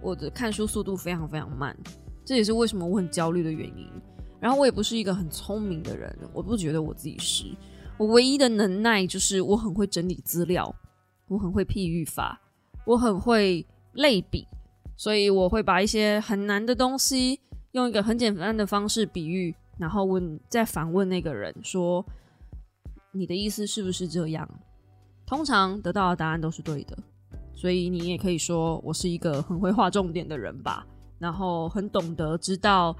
[0.00, 1.76] 我的看书速度非常非常慢，
[2.24, 3.90] 这也是为什么我很焦虑的原因。
[4.38, 7.46] 然后我也不是一个很聪明的人，我不觉得我自己是。
[7.98, 10.72] 我唯一的能耐就是我很会整理资料，
[11.26, 12.40] 我很会譬喻法，
[12.84, 14.46] 我很会类比。
[14.96, 17.40] 所以我会把一些很难的东西
[17.72, 22.06] 用一个很简单的方式比喻，然后问再反问那个人说
[23.10, 24.48] ：“你的意思是不是这样？”
[25.26, 26.96] 通常得到的答案都是对的，
[27.54, 30.86] 所以你也可以说我是一个很会画重点的人吧，
[31.18, 32.94] 然后很懂得知道，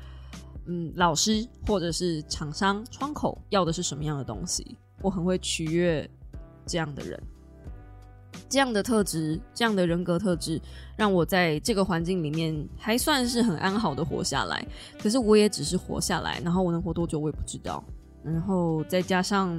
[0.67, 6.09] 嗯，老师或者是厂商窗口要的是什么样的东西，我很会取悦
[6.67, 7.23] 这样的人。
[8.49, 10.61] 这样的特质，这样的人格特质，
[10.97, 14.67] 让我在这个环境里面还算是很安好的活下来。
[15.01, 17.83] 可是我也只是活下来，然后我能活多久我也不知道。
[18.25, 19.57] 然后再加上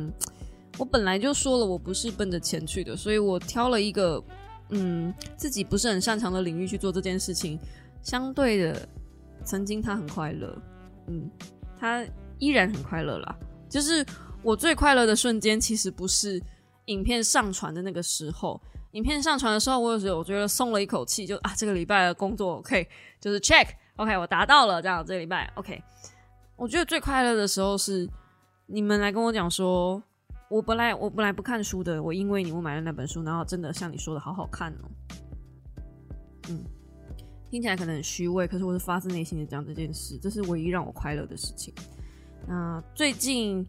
[0.78, 4.24] 我本来就说了，我不是奔着钱去的，所以我挑了一个
[4.70, 7.60] 嗯自己不是很擅长的领域去做这件事情。
[8.02, 8.88] 相对的，
[9.44, 10.56] 曾经他很快乐，
[11.08, 11.30] 嗯，
[11.80, 12.06] 他
[12.40, 13.36] 依然很快乐啦。
[13.70, 14.06] 就是
[14.44, 16.42] 我最快乐的瞬间，其实不是。
[16.88, 18.62] 影片上传的那个时候，
[18.92, 22.88] 影片上传的时候，我有时候我觉得松了一口气，就啊，这个礼拜的工作 OK，
[23.20, 25.82] 就是 check，OK，我达到了，这样这个礼拜 OK。
[26.56, 28.08] 我觉得最快乐的时候是
[28.68, 30.00] 你们来跟我讲说，
[30.50, 34.90] 我本来我本来不看书的，我因为你我买了那本书，然后真的像你说的好好看哦。
[36.50, 36.64] 嗯，
[37.50, 41.74] 听起来可能很虚伪，可是我是发自内心的讲这件事，这是唯一让我快乐的事情。
[42.48, 43.66] 那最近。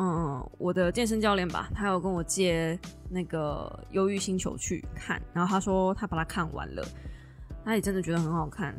[0.00, 2.78] 嗯，我的健身教练吧，他有跟我借
[3.10, 6.86] 那个《忧郁星球》去看，然后他说他把它看完了，
[7.64, 8.72] 他也真的觉得很好看。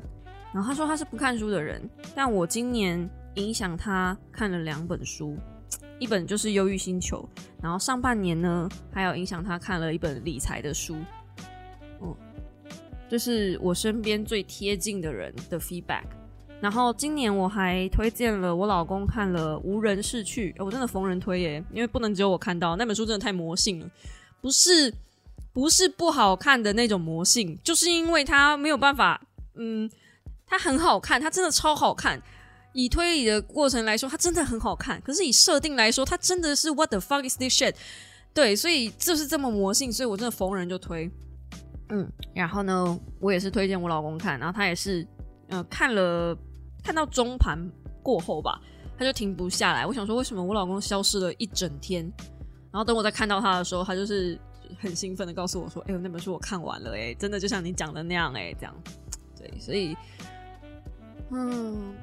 [0.54, 5.36] 然后他说他是不看书的人，但我今年影响他看了两本书，
[6.00, 7.28] 一本就是《忧郁星球》，
[7.62, 10.98] 然后上半年呢，还有影响他看了一本理财的书。
[12.02, 12.16] 嗯，
[13.10, 16.04] 这是我身边最贴近的人的 feedback。
[16.62, 23.90] 然后今年我还推荐了我老公看了《无人逝去》，我真的逢人推耶，因为不能只有我看到那本书，真的太魔性了，
[24.42, 24.94] 不是
[25.54, 29.22] 不是不好看的那种魔性，就是因为它没有办法
[29.56, 29.90] 嗯，
[30.46, 32.22] 它很好看，它真的超好看。
[32.74, 35.02] 以推理的过程来说，它真的很好看。
[35.02, 37.76] 可是以设定来说，它真的是 What the fuck is this shit？
[38.34, 41.10] 对，所以就是这么魔性，所以我真的逢人就推。
[41.90, 45.06] 嗯，然后呢，我也是推荐我老公看，然后他也是，
[45.48, 46.38] 呃，看了
[46.84, 47.58] 看到中盘
[48.04, 48.62] 过后吧，
[48.98, 49.86] 他就停不下来。
[49.86, 52.04] 我想说，为什么我老公消失了一整天？
[52.72, 54.40] 然后等我再看到他的时候，他就是
[54.80, 58.76] 很兴奋的告诉我说：“哎呦，那本书我看完了，哎，真的就像你讲的那样，哎，这样。”
[59.36, 59.98] 对，所以，
[61.32, 61.96] 嗯，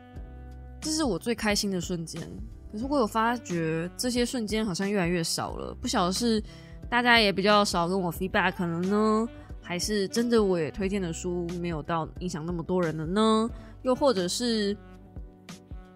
[0.87, 2.23] 这是我最开心的瞬间。
[2.71, 5.75] 可是我有发觉，这些瞬间好像越来越少了。
[5.81, 6.41] 不晓得是
[6.89, 9.29] 大家也比较少跟我 feedback 可能呢？
[9.61, 13.51] 还是真的，我也推荐的书没有到影响那么多人了呢？
[13.83, 14.77] 又或者是，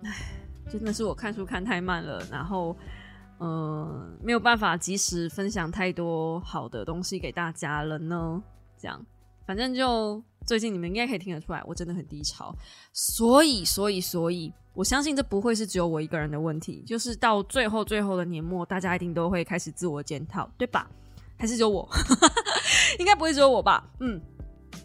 [0.03, 0.11] 唉，
[0.69, 2.77] 真的是我看书看太慢了，然后，
[3.39, 8.43] 嗯，没有办法及时分享太多好的东西给大家了呢？
[8.77, 9.07] 这样，
[9.47, 12.53] 反正就最近你们应该可以听得出来，我真的很低潮。
[12.93, 20.89] 所以，所以，所以，我相信这不会是只有我一个人的问题，就是到最后最后的年末，大家一定都会开始自我检讨，对吧？
[21.37, 21.89] 还是只有我？
[22.99, 23.89] 应该不会只有我吧？
[24.01, 24.21] 嗯，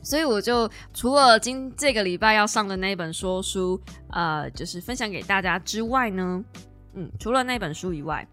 [0.02, 6.44] 所以我就除了今这个礼拜要上的那一本说书，呃，就是分享给大家之外呢，
[6.94, 8.28] 嗯，除了那本书以外，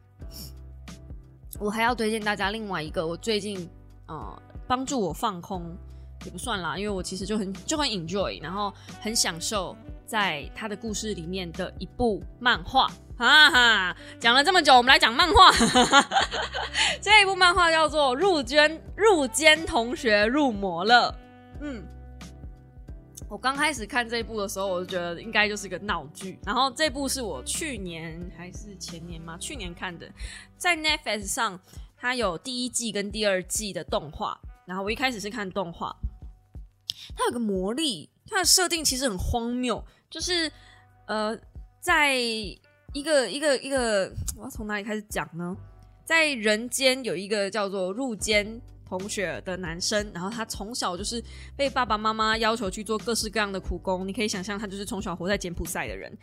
[1.60, 3.68] 我还要推荐大家另外一个我最近
[4.06, 5.76] 呃帮助我放空
[6.24, 9.76] 也不算啦，因为我其实就很就很 enjoy，然后很享受
[10.12, 12.86] 在他的故事里面的一部漫画。
[13.16, 15.50] 哈哈，讲了这么久，我们来讲漫画。
[17.00, 21.18] 这一部漫画叫做《入间入间同学入魔了》。
[21.62, 21.82] 嗯，
[23.26, 26.38] 我刚开始看这一部的时候，我就觉得应该就是个闹剧。
[26.44, 29.38] 然后这部是我去年还是前年吗？
[29.40, 30.06] 去年看的，
[30.58, 31.58] 在 Netflix 上，
[31.96, 34.38] 它有第一季跟第二季的动画。
[34.66, 35.96] 然后我一开始是看动画，
[37.16, 40.52] 它有个魔力，它的设定其实很荒谬，就是
[41.08, 41.36] 呃，
[41.80, 42.14] 在。
[42.94, 45.56] 一个一个一个，我要从哪里开始讲呢？
[46.04, 51.24] 在人间有一个叫做入间同学的男生，然后他从小就是
[51.56, 56.14] 被爸爸妈妈要求去做各式各样的苦工，你可以想象他就是从小活在柬埔寨的人。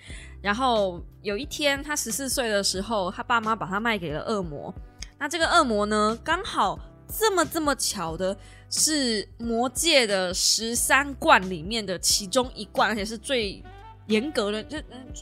[0.43, 4.71] 然后有一天他十四岁的时候，他爸妈把他卖给了恶魔。
[5.17, 8.37] 那这个恶魔呢，刚好这么这么巧的
[8.69, 13.63] 是魔界的十三罐里面的其中一罐，而且是最。
[14.09, 14.77] 严格的，就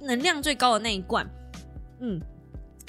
[0.05, 1.25] 能量最高的那一罐，
[1.99, 2.19] 嗯，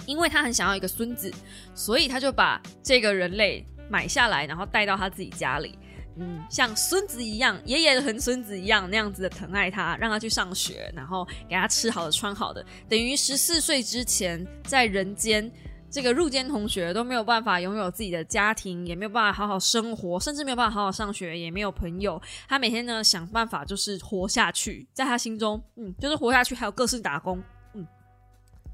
[0.07, 1.31] 因为他很想要一个孙子，
[1.75, 5.79] 所以他就把这个人类买下来，然后带到他自己家里，
[6.17, 15.53] 嗯，像孙子一样，爷爷和孙子一样那样子的疼爱他，让他去上学，然后给他吃好的穿好的，等于十四岁之前在人间。
[15.91, 22.21] 这个入间同学都没有办法拥有自己的家庭，也没有办法好好生活，甚至没有办法好好上学，也没有朋友。
[22.47, 27.87] 他每天呢想办法就是活下去，在他心中，嗯，就是活下去，还有各式打工，嗯。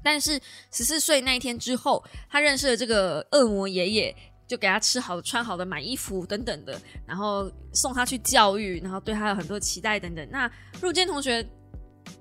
[0.03, 0.39] 但是
[0.71, 10.27] 十四岁那一天之后，他认识了这个恶魔爷爷，就给他吃好的、穿好的、买衣服等等的，然后送他去教育，然后对他有很多期待等等。
[10.29, 10.51] 那
[10.81, 11.47] 入间同学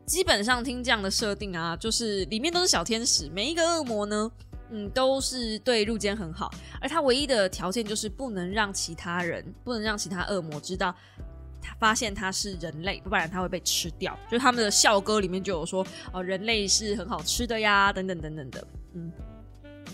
[0.06, 4.30] 基本上听这样的设定啊，就是里面都是小天使，每一个恶魔呢。
[4.70, 6.50] 嗯，都是对入间很好，
[6.80, 10.92] 而他唯一的条件就是不能让其他人，不能让其他恶魔知道
[11.60, 14.18] 他发现他是人类，不然他会被吃掉。
[14.28, 18.66] 就他们的校歌里面就有说，哦，人类是很好吃的呀，等等等等的。
[18.94, 19.12] 嗯，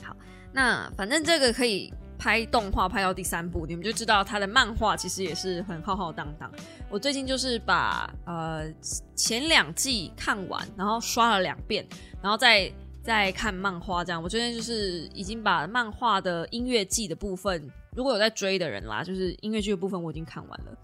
[0.02, 0.16] 好，
[0.52, 6.50] 那反正这个可以拍动画拍到第三部，你们就知道他的漫画其实也是很浩浩荡荡。
[6.88, 8.72] 我最近就是把呃
[9.14, 11.84] 前两季看完，然后刷了两遍，
[12.22, 12.72] 然后再。
[13.02, 20.76] 在看漫画，这样我最近就是已经把漫画的音乐季的部分，如果有在追的人啦，就是音乐剧的部分我已经看完了，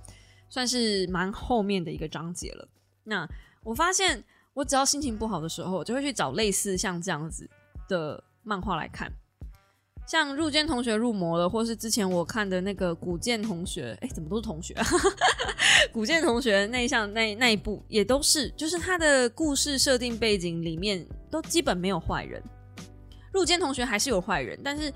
[0.49, 2.67] 算是蛮后面的一个章节了。
[3.05, 3.29] 那
[3.63, 4.25] 我发现，
[4.55, 7.49] 我只要心情不好的时候，我就会去找类似像这样子
[7.89, 9.13] 的漫画来看。
[10.07, 14.75] 像入间同学入魔了，或是之前我看的那个古剑同学，哎，怎么都是同学？
[15.93, 22.41] 古剑同学那一项那那一部也都是，就是他的故事设定背景里面都基本没有坏人。
[23.33, 24.93] 入间同学还是有坏人，但是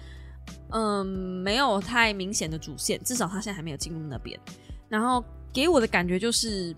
[0.70, 4.38] 嗯，没有太明显的主线，至少他现在还没有进入那边。
[4.88, 5.22] 然后
[5.52, 6.74] 给我的感觉就是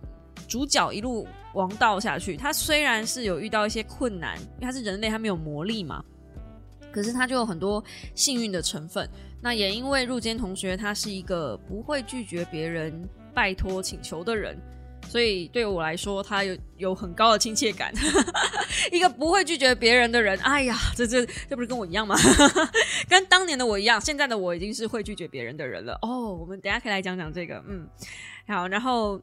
[0.48, 6.02] 主角一路王道下去，他虽然是有遇到一些困难，因为他是人类，他没有魔力嘛。
[6.92, 7.82] 可是他就有很多
[8.14, 9.08] 幸运的成分，
[9.40, 14.56] 那也因为入间同学他是一个不会拒绝别人拜托请求的人，
[15.08, 17.92] 所以对我来说他有有很高的亲切感。
[18.90, 22.16] 一个不会拒绝别人的人，哎呀，这这这不是跟我一样吗？
[23.08, 25.98] 跟当年的我一样，现在的我已经是会拒绝别人的人了。
[26.02, 27.86] 哦，我们等下可以来讲讲这个，嗯，
[28.46, 29.20] 好，然后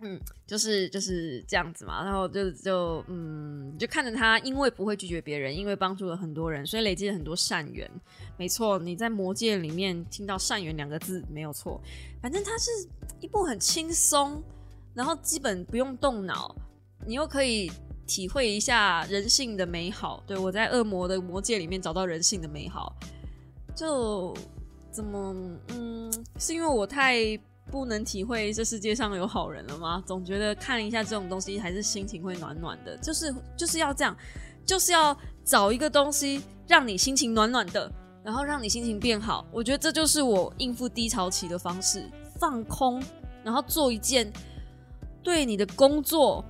[0.00, 7.90] 嗯，就是就是这样子嘛，然后就就嗯，就看着他，因为不会拒绝别人，因为帮助了很多人，所以累积了很多善缘。
[8.36, 11.80] 没错，你在魔界里面听到“善缘”两个字没有错。
[12.20, 12.70] 反正它是
[13.20, 14.42] 一部很轻松，
[14.92, 16.54] 然后基本不用动脑，
[17.06, 17.72] 你又可以
[18.06, 20.22] 体会一下人性的美好。
[20.26, 22.94] 对我在恶魔的魔界里面找到人性的美好，
[23.74, 24.36] 就
[24.90, 25.34] 怎么
[25.68, 27.40] 嗯，是因为我太。
[27.70, 30.02] 不能体会这世界上有好人了吗？
[30.06, 32.96] 总觉得看一下这种东西，还是心情会暖暖的。
[32.98, 34.16] 就是就是要这样，
[34.64, 37.90] 就是要找一个东西让你心情暖暖的，
[38.22, 39.44] 然后让你心情变好。
[39.52, 42.08] 我觉得这就是我应付低潮期的方式：
[42.38, 43.02] 放空，
[43.42, 44.32] 然后做一件
[45.22, 46.44] 对你的工作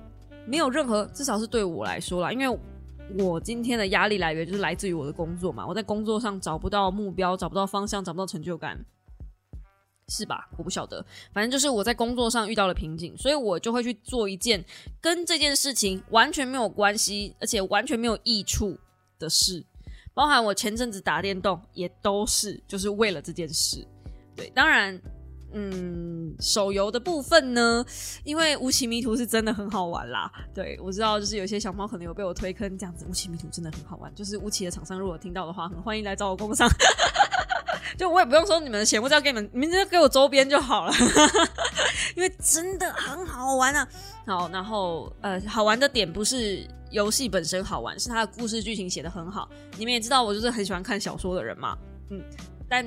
[0.45, 2.59] 没有任何，至少是对我来说啦，因为
[3.17, 5.65] 我今天的压力来源就是来自于我的工作嘛。
[5.65, 8.77] 我在工作上找不到目标，找不到方向，找不到成就感。
[10.09, 10.47] 是吧？
[10.57, 14.63] 我不晓得，反正就是我在工作上遇到了瓶颈，所以我就会去做一件
[15.01, 18.77] 跟这件事情完全没有关系，而且完全没有益处
[19.19, 19.65] 的事。
[20.13, 23.85] 包含我前阵子打电动，也都是就是为了这件事。
[24.35, 24.99] 对，当然，
[25.51, 27.85] 嗯，手游的部分呢，
[28.23, 30.31] 因为无奇迷途是真的很好玩啦。
[30.55, 34.13] 对我知道，就是有些小猫可能有被我推坑这样子，无奇迷途真的很好玩。
[34.15, 36.67] 就是无奇的厂商如果听到的话，很欢迎来找我工商。
[37.95, 40.93] 就我也不用收你们的钱，我只要给你们，你们就给我周边就好了，
[42.15, 43.87] 因为真的很好玩啊！
[44.25, 49.49] 好，然后呃，好玩的点不是游戏本身好玩，是它的故事剧情写的很好。
[49.77, 51.77] 你们也知道，我就是很喜欢看小说的人嘛，
[52.09, 52.21] 嗯，
[52.67, 52.85] 但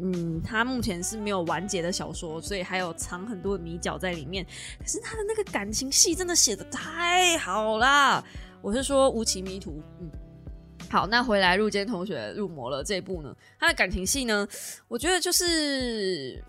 [0.00, 4.46] 嗯，它目前是没有完结的小说，所以还有藏很多的迷角在里面。
[4.78, 8.22] 可是他的那个感情戏真的写的太好啦！
[8.60, 10.10] 我是说《无情迷途》，嗯。
[10.90, 13.34] 好，那回来入间同学入魔了这一部呢？
[13.58, 14.48] 他的感情戏呢？
[14.88, 16.42] 我觉得就是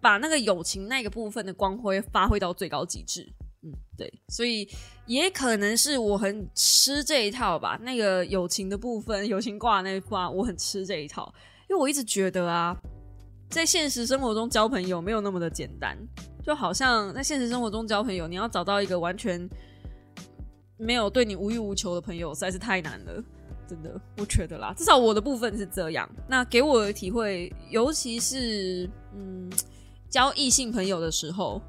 [0.00, 3.26] 把那个友情那个部分的光辉发挥到最高极致。
[3.62, 4.68] 嗯，对，所以
[5.06, 7.76] 也可能是我很吃这一套吧。
[7.82, 11.32] 那个友情的部分，友情挂那一挂，我很吃这一套，
[11.68, 12.76] 因为我一直觉得啊，
[13.48, 15.98] 在现实生活中交朋友没有那么的简单，
[16.44, 19.48] 就好像在现实生活中交朋友，你要找到一个完全
[20.76, 23.24] 没有对你无欲无求的朋友，实在是太难了。
[23.68, 26.08] 真的，我觉得啦，至少我的部分是这样。
[26.26, 29.50] 那给我的体会，尤其是嗯，
[30.08, 31.60] 交异性朋友的时候，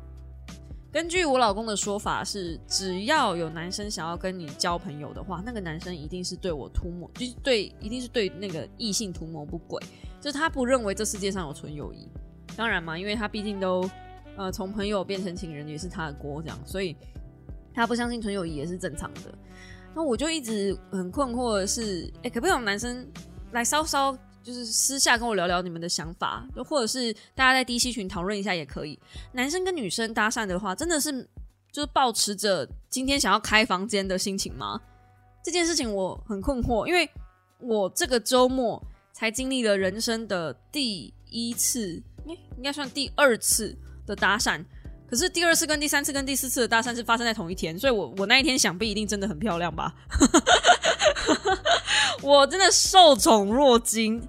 [0.94, 9.84] 根据我老公的说法是，只要有男生想要跟你交朋友的话，那个男生一定是对我图谋，就是对，一定是对那个异性图谋不轨，
[10.22, 12.08] 就是他不认为这世界上有纯友谊。
[12.56, 13.90] 当然嘛，因为他毕竟都
[14.38, 16.96] 呃从朋友变成情人也是他的锅，这样，所以
[17.74, 19.22] 他不相信纯友谊也是正常的。
[19.96, 23.08] 那我就一直很困惑的是，哎，可不可以有男生
[23.52, 28.98] 来稍稍就是私下跟我聊聊你们的想法，就或者是大家在 D C 群讨论一下也可以。
[29.34, 31.12] 男生跟女生搭讪的话，真的是
[31.72, 34.80] 就是保持着今天想要开房间的心情吗？
[35.44, 37.10] 这件事情我很困惑，因为
[37.60, 38.82] 我这个周末
[39.12, 43.76] 才经历了人生的第一次，应该算第二次
[44.06, 44.64] 的搭讪。
[45.10, 49.94] 可是第二次、跟第三次、跟第四次的大三是发生在同一天，所以我我那一天想必一定真的很漂亮吧？
[52.22, 54.22] 我真的受宠若惊。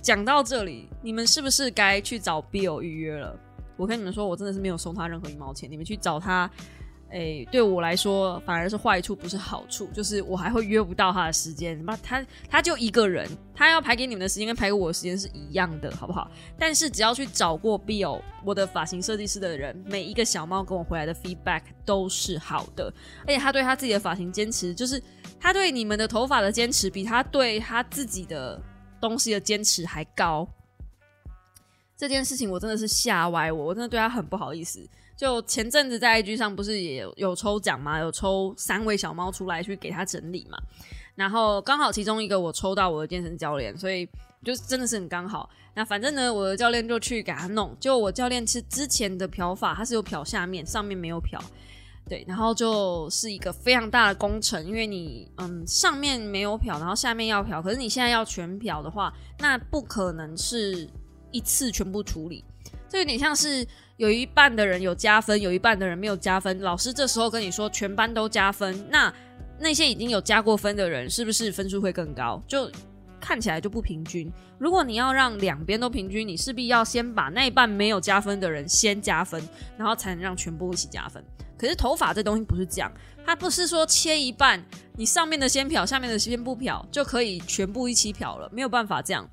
[0.00, 3.36] 讲到这里，你们是不是该去找 Bill 预约了？
[3.76, 6.48] 我跟你们说，我真的是没有收他任何一毛钱，你们去找他。
[7.16, 9.86] 哎，对我来说反而是坏处，不是好处。
[9.86, 16.30] 就是我还会约不到他的时间，那他他就一个人，他要排给你们的时间跟排给我的时间是一样的，好不好？
[16.58, 22.92] 但是只要去找过 Bill 我的发型设计师的人，每一个小猫跟我回来的 feedback 都是好的，
[23.22, 25.02] 而且他对他自己的发型坚持，就是
[25.40, 28.60] 他对你们的头发的坚持，比他对他自己的
[29.00, 30.46] 东西的坚持还高。
[31.96, 34.86] 这件事情我真的是吓歪我，我真的对他很不好意思。
[35.16, 37.98] 就前阵子在 IG 上不是也有抽奖吗？
[37.98, 40.58] 有抽三位小猫出来去给他整理嘛，
[41.14, 44.06] 然后刚好其中一个我抽到我的健身教练，所以
[44.44, 45.48] 就真的是很刚好。
[45.74, 47.74] 那反正呢，我的教练就去给他弄。
[47.80, 51.42] 就我教练是之前的漂发，他是有漂下面，上面没有漂。
[52.08, 60.86] 对，然后就是一个非常大的工程，因为你嗯上面没有漂，然后下面要漂，可是你现在要全漂的话，那不可能是
[61.30, 62.44] 一次全部处理。
[62.86, 63.66] 这有点像是。
[63.96, 66.60] 有一半的人有加分，有一半的人没有加分。
[66.60, 69.12] 老师这时候跟你说全班都加分，那
[69.58, 72.42] 那些已经有加过分的人是不是分数会更高？
[72.46, 72.70] 就
[73.18, 74.30] 看起来就不平均。
[74.58, 79.42] 如果你要让两边都平均，你势必要先把那一半没有加分的人先加分，
[79.78, 81.24] 然后才能让全部一起加分。
[81.56, 82.92] 可是头发这东西不是这样，
[83.24, 84.62] 它不是说切一半，
[84.94, 89.26] 你上面的先漂，下面的先不漂就可以全部一起漂了，没有办法这样。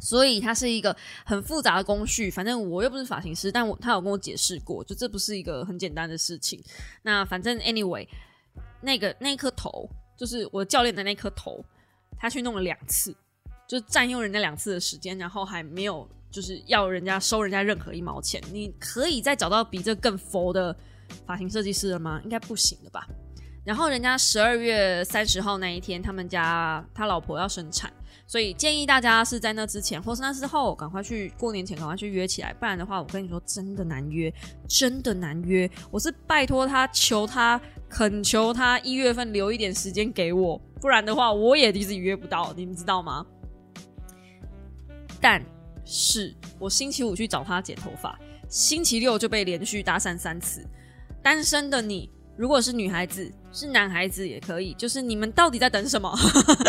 [0.00, 2.30] 所以它是一个很复杂的工序。
[2.30, 6.62] 反正我又不是发型师，但我他有跟我解释过，就这不是一个很简单的事情。
[7.02, 8.06] 那反正 anyway，
[8.80, 11.64] 那个那颗头就是我教练的那颗头，
[12.18, 13.14] 他去弄了两次，
[13.68, 18.42] 就占用人家两次的时间，然后还没有就是要人家收人家任何一毛钱。
[18.52, 20.74] 你可以再找到比这更佛的
[21.26, 22.20] 发型设计师了吗？
[22.24, 23.06] 应该不行的吧？
[23.62, 27.92] 然后人家十二月三十号那一天，他们家他老婆要生产，
[28.30, 34.32] 所以建议大家是在那之前或是那之后，赶快去过年前赶快去约起来，不然的话，我跟你说真的难约，
[34.68, 35.68] 真的难约。
[35.90, 43.26] 我是拜托他，求他，恳求他一月份留一点时间给我，不然的话我也一直约不到，你们知道吗？
[45.20, 45.44] 但
[45.84, 48.16] 是我星期五去找他剪头发，
[48.48, 50.64] 星期六就被连续搭讪三次。
[51.20, 53.30] 单身的你，如果是女孩子。
[53.52, 56.16] 是男孩子也可以，就是你们到底在等什么？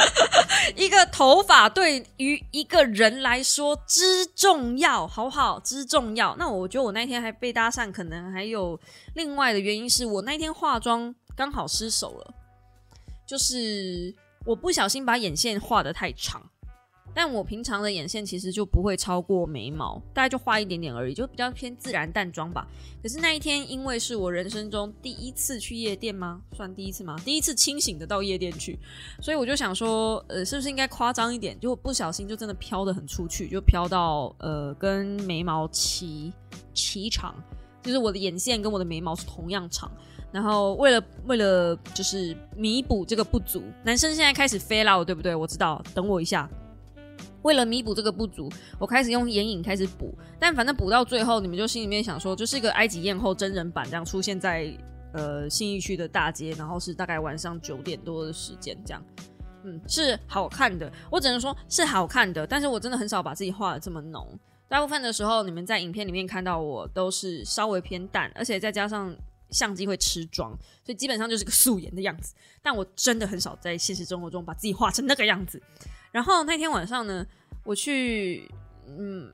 [0.76, 5.60] 一个头发对于一个人来说之重要，好不好？
[5.60, 6.36] 之重要。
[6.40, 8.80] 那我觉得我那天还被搭讪，可能还有
[9.14, 12.34] 另外的原因，是我那天化妆刚好失手了，
[13.28, 14.12] 就是
[14.44, 16.42] 我不小心把眼线画的太长。
[17.14, 22.68] 但我平常的眼线其实就不会超过眉毛，大概就画一点点而已，就比较偏自然淡妆吧。
[23.04, 26.42] 可是那一天，因为是我人生中第一次去夜店吗？
[26.54, 27.16] 算第一次吗？
[27.26, 28.80] 第一次清醒的到夜店去，
[29.20, 31.60] 所以我就想说，呃，是不是应该夸张一点？
[31.60, 36.32] 就不小心就真的飘的很出去，就飘到呃跟眉毛齐
[36.74, 37.36] 齐长，
[37.84, 39.92] 就是我的眼线跟我的眉毛是同样长。
[40.32, 45.36] 然后为了为了就是弥补这个不足，男生现在开始飞了，对不对？
[45.36, 46.50] 我知道，等我一下。
[47.44, 48.50] 为了弥补这个不足，
[48.80, 54.72] 我开始用眼影开始补，但反正补到最后，你们就心里面想说，就是一个埃及艳后真人版这样出现在
[55.14, 59.04] 呃信义区的大街，然后是大概晚上九点多的时间这样，
[59.64, 64.28] 嗯，是好看的，我只能说是好看的，但是我真的很少把自己画的这么浓，
[64.68, 69.16] 大部分的时候你们在影片里面看到我都是稍微偏淡，而且再加上
[69.52, 75.62] 相机会吃妆，所以基本上就是个素颜的样子，但我真的很少在现实生活中把自己画成那个样子。
[76.12, 77.26] 然后那天晚上呢，
[77.64, 78.50] 我去
[78.88, 79.32] 嗯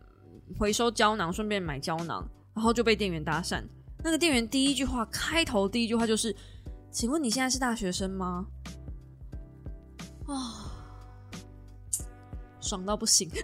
[0.58, 3.64] 回收胶囊，顺便买胶囊，然后就被店员搭讪。
[4.04, 6.36] 那个店员第一句话开头第一句话就是
[6.92, 8.46] ：“请问你现在是大学生吗？”
[10.28, 10.72] 啊，
[12.60, 13.30] 爽到不行！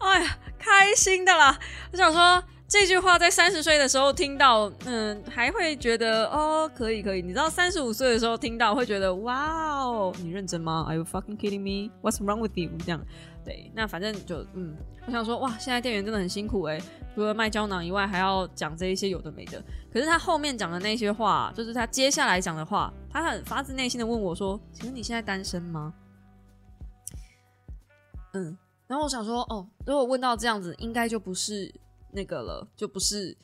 [0.00, 1.58] 哎呀，开心的啦！
[1.92, 2.42] 我想说。
[2.68, 7.22] 这句话在三十岁的时候听到，嗯，还会觉得哦，可以可以。
[7.22, 11.90] 你知道三十五岁的时候听到会觉得，哇哦，你认真吗？Are you fucking kidding me?
[12.02, 12.70] What's wrong with you？
[12.84, 13.00] 这样，
[13.42, 16.78] 对，那反正就嗯，我想说，哇，现在店员真的很辛苦哎，
[17.14, 19.64] 除了卖胶囊以外，还要讲这一些有的没的。
[19.90, 25.94] 可是他后面讲的那些话，就是他接下来讲的话，他很发自内心的问我说：“请问你现在单身吗？”
[28.34, 31.74] 嗯，然后我想说，哦，如果问到这样子，应该就不是。
[32.12, 33.36] 那个了，就不是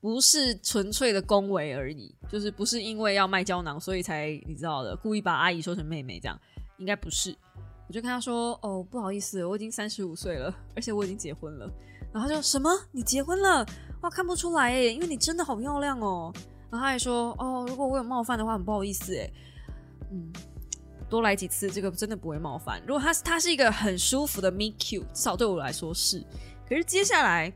[0.00, 6.38] 不是纯粹的恭维而已，就是不是因为要卖胶囊，所以才你知道的，故意把阿姨说成妹妹这样，
[6.78, 7.36] 应该不是。
[7.88, 11.66] 我就跟他说：“哦，不好意思，我已经三十五岁了，而且我已经结婚了。”
[12.12, 12.68] 然后他说：“什么？
[12.92, 13.64] 你结婚了？
[14.02, 16.30] 哇，看不出来哎，因为你真的好漂亮哦。”
[16.70, 19.30] 然后他还说：“哦，如果我有冒犯的话，很不好意思哎。”
[20.12, 20.30] 嗯，
[21.08, 22.78] 多来几次，这个真的不会冒犯。
[22.86, 26.22] 如果他他是一个很舒服的 meet cute，至少对我来说是。
[26.68, 27.50] 可是接下来。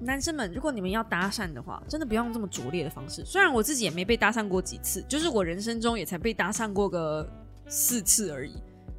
[0.00, 3.24] 男生们，如果你们要搭讪的话，真的不要用这么拙劣的方式。
[3.24, 7.28] 虽然我自己也没被搭讪过几次，就是我人生中也才被搭讪过个
[7.66, 8.54] 四次而已。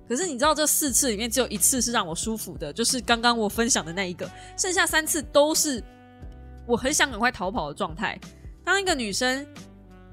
[0.07, 5.81] 可是你知道，这四次里面只有一次是让我舒服的，就是刚刚我分享的那一个，剩下三次都是
[6.67, 8.19] 我很想赶快逃跑的状态。
[8.65, 9.45] 当一个女生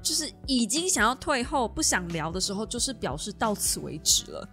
[0.01, 4.47] 就是已经想要退后、不想聊的时候，就是表示到此为止了。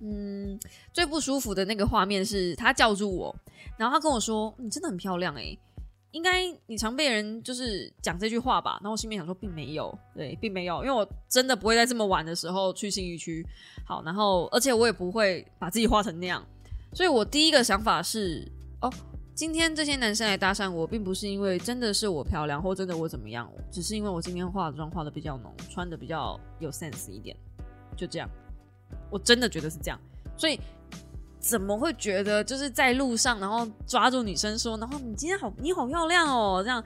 [0.00, 0.58] 嗯，
[0.92, 3.34] 最不舒服的那个画面是他叫住我。
[3.76, 5.56] 然后他跟我说：“你真的很漂亮哎，
[6.12, 13.44] 应该你常被人就是讲这句话吧？”然后我心里想说，并没有，对，并没有，因为我真的不会在这么晚的时候去信义区。
[13.86, 16.44] 好，然后而且我也不会把自己画成那样，
[16.92, 18.46] 所以我第一个想法是：
[18.80, 18.92] 哦，
[19.34, 27.36] 今天这些男生来搭讪我，并不是因为真的是我漂亮，或真的我怎么样，只是因为我今天化妆化的比较浓，穿的比较有 sense 一点，
[27.96, 28.28] 就这样。
[29.10, 30.00] 我真的觉得是这样，
[30.36, 30.58] 所以。
[31.46, 36.82] 怎么会觉得就是在路上，然后抓住女生说，然后你今天好，你好漂亮哦，这样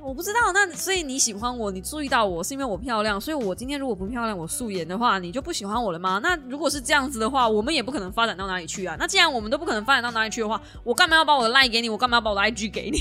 [0.00, 0.52] 我不知道。
[0.54, 6.20] 那所以你喜欢我，你注意到我是因为我漂亮，所以我今天如果不漂亮，我素颜的话，你就不喜欢我了吗？
[6.22, 8.94] 那如果是这样子的话，我们也不可能发展到哪里去啊。
[8.96, 11.88] 那既然我们都不可能发展到哪里去的话，我干嘛要把我的赖给你？
[11.88, 12.98] 我干嘛要把我的 IG 给你？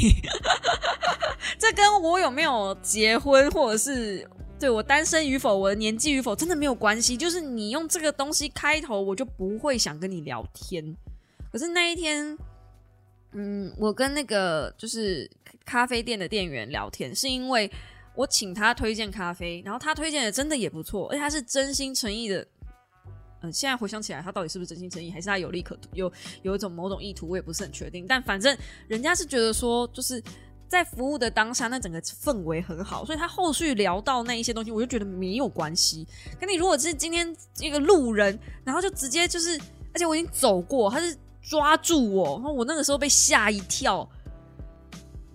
[1.59, 4.27] 这跟我有没有结婚，或者是？
[4.65, 7.15] 对我单身与否，我的年纪与否，真的没有关系。
[7.15, 10.83] 就是你用这个东西开头，我就不会想跟你聊天。
[11.51, 12.35] 可是那一天，
[13.33, 15.29] 嗯，我跟那个就是
[15.63, 17.71] 咖啡店的店员聊天，是因为
[18.15, 22.47] 我请他推荐咖啡，然后他推荐的真的也不错，而且他是真心诚意的。
[23.43, 26.11] 嗯，现在回想起来，他到底是不是真心诚意，还是他有利可图，有
[26.41, 28.07] 有一种某种意图，我也不是很确定。
[28.07, 28.57] 但反正
[28.87, 30.19] 人家是觉得说，就是。
[30.67, 36.07] 在服务的当下，那整个氛围很好，所以他后续聊到那一些东西，我就觉得没有关系。
[36.39, 39.59] 可你如果是今天一个路人，然后就直接就是，
[39.93, 44.09] 而且我已经走过，他是抓住我，然后我那个时候被吓一跳，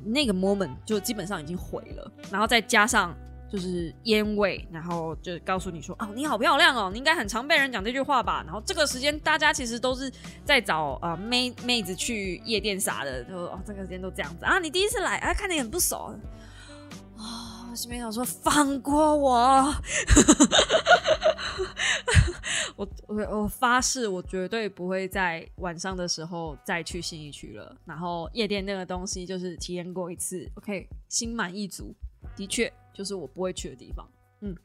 [0.05, 3.17] 那个 moment 就基本上已经毁了，然后再加上。
[3.51, 10.11] 就是烟味，然后就告诉你说：“哦，你好漂亮哦，你应该很常被人讲这句话吧？”然后这个时间，大家其实都是
[10.45, 14.61] 在找啊妹妹子去夜店啥的，就哦这个时间都这样子啊。
[14.61, 16.15] 你第一次来，啊，看你很不熟
[17.19, 19.75] 啊，心里想说放过我，
[22.77, 27.77] 我我我发誓，我绝对不会在晚上的时候再去新义区了。
[27.85, 31.93] 然后夜店那个东西，就是体验过一次，OK，心满意足，
[32.37, 32.73] 的确。
[32.93, 34.09] 就是我不会去的地方，
[34.41, 34.57] 嗯，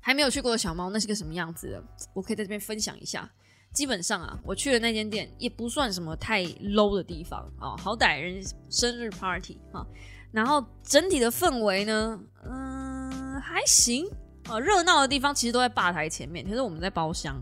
[0.00, 1.82] 还没有去过的小猫，那是个什么样子的？
[2.12, 3.30] 我可以在这边分享一下。
[3.72, 9.86] 基本上啊，我去的那间店也不算什么太 low 的地方啊，好歹人生日 party 啊，
[10.32, 14.04] 然后整体的氛围呢，嗯，还行
[14.48, 17.40] 啊，热闹的地方其实都在吧台前面，可是我们在包厢。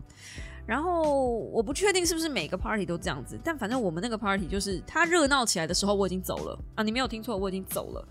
[0.67, 8.07] 然后我不确定是不是每个 party 都这样子，但反正我们那个 party 就是它热闹起来的时候，我已经走了啊，你没有听错，我已经走了。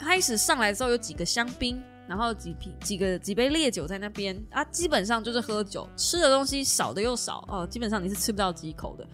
[0.00, 9.06] 开始上来之后有几个香槟，然后几瓶几个几杯烈酒在那边啊，基本上就是喝酒，吃的东西少的又少哦，基本上你是吃不到几口的。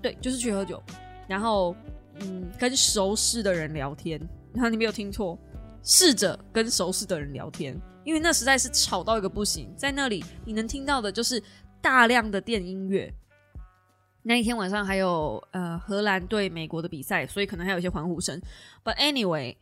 [0.00, 0.80] 对，就是去喝酒，
[1.26, 1.74] 然后
[2.20, 4.20] 嗯，跟熟识的人聊天。
[4.54, 5.36] 然后你没有听错，
[5.82, 9.74] 试着跟熟识的人聊天，因为那实在是吵到一个不行。
[9.76, 11.42] 在那里你能听到的就是
[11.82, 13.12] 大量的电音乐。
[14.22, 18.40] 那一天晚上还有呃荷兰对美国的比赛，所以可能还有一些欢呼声。
[18.84, 19.56] But anyway。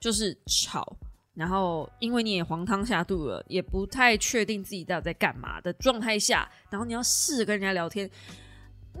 [0.00, 0.96] 就是吵，
[1.34, 8.10] 然后因为你也黄汤下肚了，也不太确定自己到底在干嘛的状态下，然后你要试着跟人家聊天。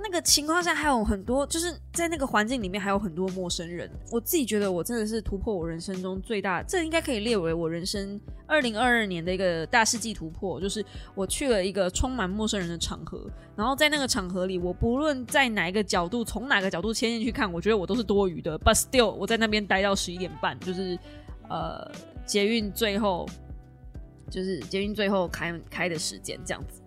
[0.00, 3.90] 那个情况下还有很多，就是在那个环境里面还有很多陌生人。
[4.10, 10.60] 我自己觉得我真的是突破我人生中最大，这应该可以列为我人生二零二二年的一个大世纪突破。
[10.60, 10.84] 就是
[11.14, 18.58] 我去了一个充满陌生人的场合，然后在那个场合里，我不论在哪一个角度，从哪个角度切进去看，我觉得我都是多余的。
[18.60, 20.98] But still，我在那边待到十一点半，就是
[21.48, 21.90] 呃
[22.24, 23.28] 捷运最后，
[24.30, 26.80] 就是捷运最后开开的时间这样子。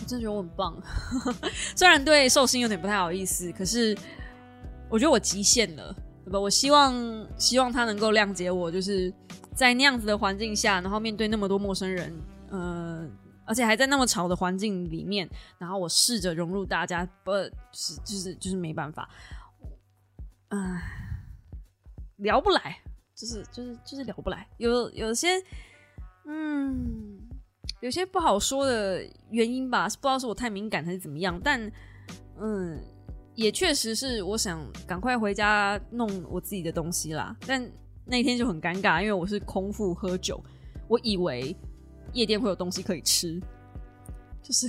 [0.00, 0.76] 我真的觉得我很棒，
[1.76, 3.96] 虽然对寿星有点不太好意思，可是
[4.90, 6.38] 我觉得我极限了，对吧？
[6.38, 6.94] 我希望
[7.38, 9.12] 希望他能够谅解我，就是
[9.54, 12.12] 在那样子的环境下，然后面对那么多陌生人，
[12.50, 13.10] 嗯，
[13.46, 15.28] 而且还在那么吵的环境里面，
[15.58, 17.32] 然后我试着融入大家，不
[17.72, 19.08] 是就是就是没办法，
[20.48, 20.82] 唉，
[22.16, 22.78] 聊不来，
[23.14, 25.42] 就是就是就是聊不来，有有些
[26.26, 27.18] 嗯。
[27.80, 31.70] 有些不好说的原因吧，不知道是我太敏感还是怎么样，但
[32.40, 32.82] 嗯，
[33.34, 37.36] 也确实是我想赶快回家弄我自己的东西啦。
[37.46, 37.70] 但
[38.04, 40.42] 那天就很尴尬，因为我是空腹喝酒，
[40.88, 41.54] 我以为
[42.12, 43.40] 夜店会有东西可以吃，
[44.42, 44.66] 就是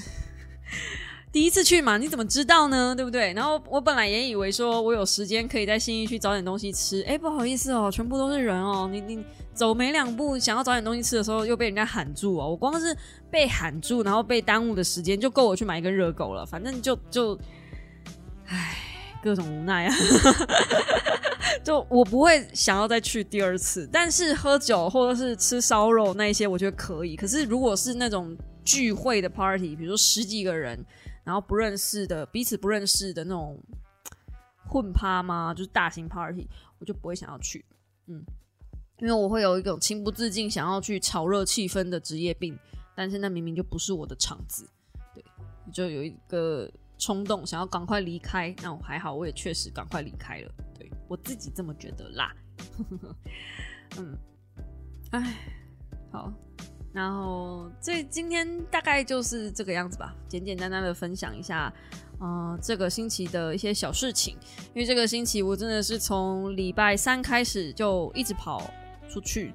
[1.35, 2.95] 第一次去嘛，你怎么知道呢？
[2.95, 3.33] 对不对？
[3.33, 9.21] 然后我本来也以为说我有时间可以在新义区找点东西吃，哎，不好意思哦，全部都是人哦，你你。
[9.53, 12.49] 走没两步，想要找点东西吃的时候，又被人家喊住哦。
[12.49, 12.95] 我光是
[13.29, 16.45] 被喊住，然后被耽误的时间，就够我去买一根热狗了。
[16.45, 17.37] 反正就就，
[18.45, 18.77] 唉，
[19.21, 19.95] 各种无奈啊。
[21.63, 23.87] 就我不会想要再去第二次。
[23.91, 27.15] 但是喝酒或者是吃烧肉那一些，我觉得可以。
[27.17, 30.77] 可是如果是那种聚会的 party，比如说十几个人，
[31.25, 33.61] 然后不认识的，彼此不认识的那种
[34.69, 35.51] 混趴吗？
[35.57, 36.47] 就是大型 party，
[36.79, 37.65] 我就不会想要去。
[38.05, 38.23] 嗯。
[38.99, 42.57] 因为我会有一种情不自禁想要去炒热气氛的职业病，
[42.95, 44.65] 但是那明明就不是我的场子，
[45.13, 45.21] 对，
[45.73, 48.55] 就有一个冲动想要赶快离开。
[48.63, 52.33] 那我还好，我也确实赶快离开了，对我自己这么觉得啦。
[53.99, 54.17] 嗯，
[55.11, 55.35] 哎，
[56.09, 56.31] 好，
[56.95, 61.71] 然后这今天大概就是这个样子吧，简简单单的分享一下，
[62.21, 64.35] 嗯，这个星期的一些小事情。
[64.73, 68.63] 因为这个星期我真的是从礼拜三开始就一直跑。
[69.07, 69.53] 出去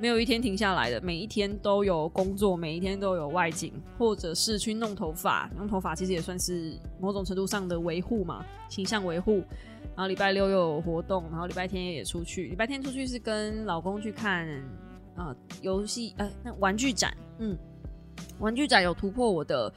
[0.00, 5.48] 没有一天停下来的，每一天都有工作，每一天都有外景，或者是去弄头发。
[5.56, 9.44] 弄头发其实也算是某种程度上的维护嘛，形象维护。
[9.94, 12.48] 然后礼拜六又有活动，然后礼拜天也出去。
[12.48, 14.48] 礼拜天出去是跟老公去看
[15.16, 17.58] 啊游戏哎那玩具展，嗯，
[18.38, 19.72] 玩具展有突破我的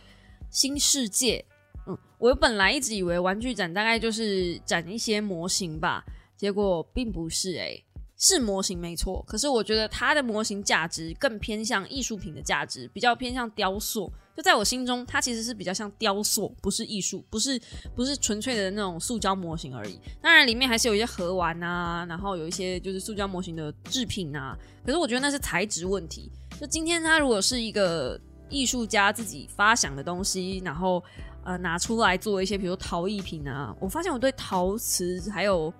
[0.49, 1.43] 新世界。
[1.87, 6.03] 嗯，我本来一直以为玩具展大概就是展一些模型吧，
[6.35, 7.83] 结果并不是诶，
[8.17, 9.23] 是模型没错。
[9.27, 14.11] 可是我觉得它的模型价值更偏向艺术品的价值，比较偏向雕塑。
[14.37, 17.59] 就在我心中，它其实是比较像雕塑，不是艺术，不是
[17.95, 19.99] 不是纯粹的那种塑胶模型而已。
[20.21, 24.55] 当然里面还是有一些盒玩啊，然后有一些就是塑胶模型的制品啊。
[24.85, 26.31] 可是我觉得那是材质问题。
[26.61, 31.03] 就今天它如果是一个艺术家自己发想的东西，然后。
[31.43, 33.73] 呃，拿出来做一些，比如陶艺品啊。
[33.79, 35.73] 我发现我对陶瓷还有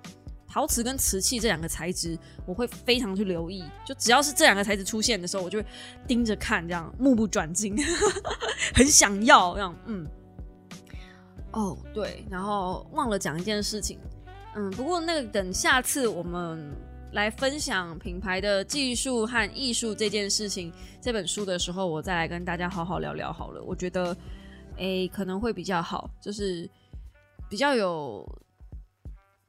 [0.47, 3.63] 陶瓷跟瓷器这两个材质，我会非常去留意。
[3.85, 5.65] 就只要是这两个材质出现的时候，我就会
[6.07, 7.75] 盯着看，这样目不转睛，
[8.73, 9.75] 很想要这样。
[9.85, 10.07] 嗯，
[11.51, 13.99] 哦，对，然后忘了讲一件事情。
[14.55, 16.73] 嗯，不过那个等下次我们
[17.11, 23.61] 来分享品牌的技术和艺术这件事情这本书的时候，我再来跟大家好好聊聊好了。
[23.63, 24.15] 我觉得。
[24.79, 26.69] 诶，可能会比较好，就是
[27.49, 28.23] 比较有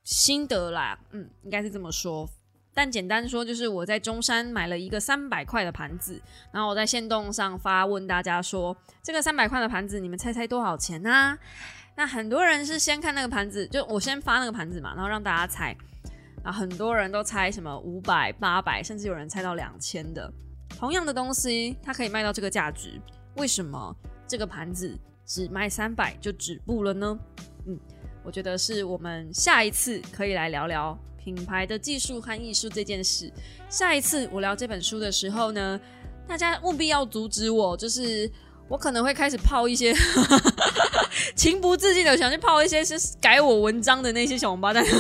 [0.09, 2.27] 心得啦，嗯，应该是这么说。
[2.73, 6.19] 但简单说，就是我在中山买了一个三百块的盘子，
[6.51, 11.39] 然后我在线动上发问大家说，这个三百块的盘子，你们猜猜多少钱呢？
[11.95, 15.77] 那很多人是先看那个盘子，就我先发那个盘子嘛，然后让大家猜，
[16.43, 20.33] 啊，很多人都猜什么五百、八百，甚至有人猜到两千的。
[20.71, 22.99] 同样的东西，它可以卖到这个价值，
[23.37, 23.95] 为什么
[24.27, 24.99] 这个盘子？
[25.27, 27.19] 只卖三百就止步了呢？
[27.67, 27.79] 嗯，
[28.29, 33.33] 我觉得是我们下一次可以来聊聊品牌的技术和艺术这件事。
[33.71, 35.81] 下一次我聊这本书的时候呢，
[36.27, 38.31] 大家务必要阻止我，就是
[38.69, 39.95] 我可能会开始泡一些
[41.35, 44.85] 情不自禁的想去泡一些是改我文章的那些小王八蛋。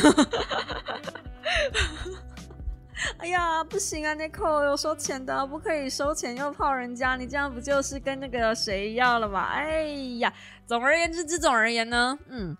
[3.18, 9.42] 哎呀，不行啊，Nicole 有收钱的，不可以收钱又泡人家，你这样不就是跟那个谁要了吗？
[9.52, 9.82] 哎
[10.18, 10.32] 呀，
[10.66, 12.56] 总而言之，这总而言呢，嗯，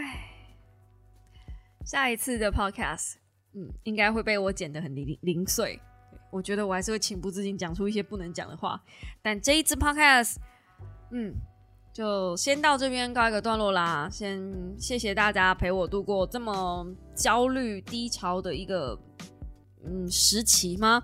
[0.00, 0.30] 哎，
[1.84, 3.14] 下一次的 Podcast，
[3.54, 5.80] 嗯，应该会被我剪得很零零碎，
[6.30, 8.82] 我觉得我还是会情不自禁讲出一些不能讲的话，
[9.20, 10.36] 但这一次 Podcast，
[11.10, 11.34] 嗯。
[11.90, 14.40] 就先到这边告一个段落啦，先
[14.78, 18.96] 谢谢大家陪我度过这么焦虑低潮的一个
[19.84, 21.02] 嗯时期吗？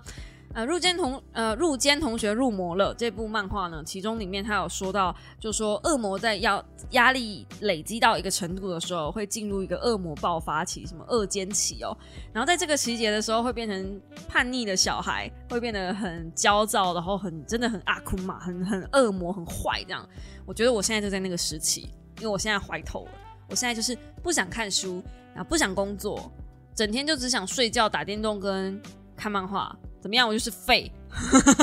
[0.55, 11.95] 呃，入间同呃入间同学入魔了这部漫画呢，其中里面他有说到，就说恶魔在要压力累积到一个程度的时候，会进入一个恶魔爆发期，什么恶间期哦。
[12.31, 20.07] 然后在这个期节的时候，会变成叛逆的小孩，会变得很焦躁，然后很真的很阿库玛，很很恶魔，很坏这样。
[20.45, 21.89] 我觉得我现在就在那个时期，
[22.19, 23.11] 因为我现在怀头了，
[23.49, 25.03] 我现在就是不想看书，
[25.33, 26.31] 然后不想工作，
[26.73, 28.81] 整天就只想睡觉、打电动跟
[29.17, 29.77] 看漫画。
[30.05, 30.27] 怎么样？
[30.27, 30.91] 我就是废，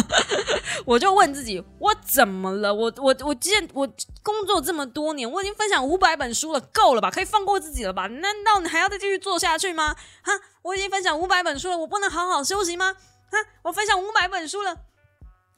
[0.85, 2.75] 我就问自己，我怎么了？
[2.75, 3.87] 我我我，既然我
[4.21, 7.09] 工作这么多年，我已经分享五百本书了，够了吧？
[7.09, 8.09] 可以放过自己了吧？
[8.09, 9.95] 难道你还要再继续做下去吗？
[10.25, 10.33] 哈，
[10.63, 12.97] 我已经分享五百本书了，我不能好好休息吗？
[13.31, 14.77] 哈，我分享五百本书了，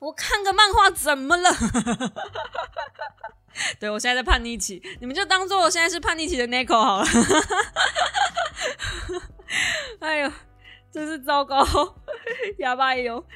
[0.00, 1.50] 我看个漫画怎么了？
[3.80, 7.06] 对我现在在叛逆期，你们就当做我现在是叛逆期的 Nico 好了。
[10.00, 10.30] 哎呦！
[10.94, 11.66] 真是糟糕，
[12.58, 13.26] 哑巴也有。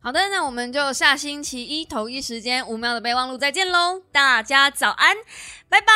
[0.00, 4.00] 好的，那我们就下星期一同一时间五秒的备忘录再见喽！
[4.12, 5.16] 大家早安，
[5.68, 5.92] 拜拜。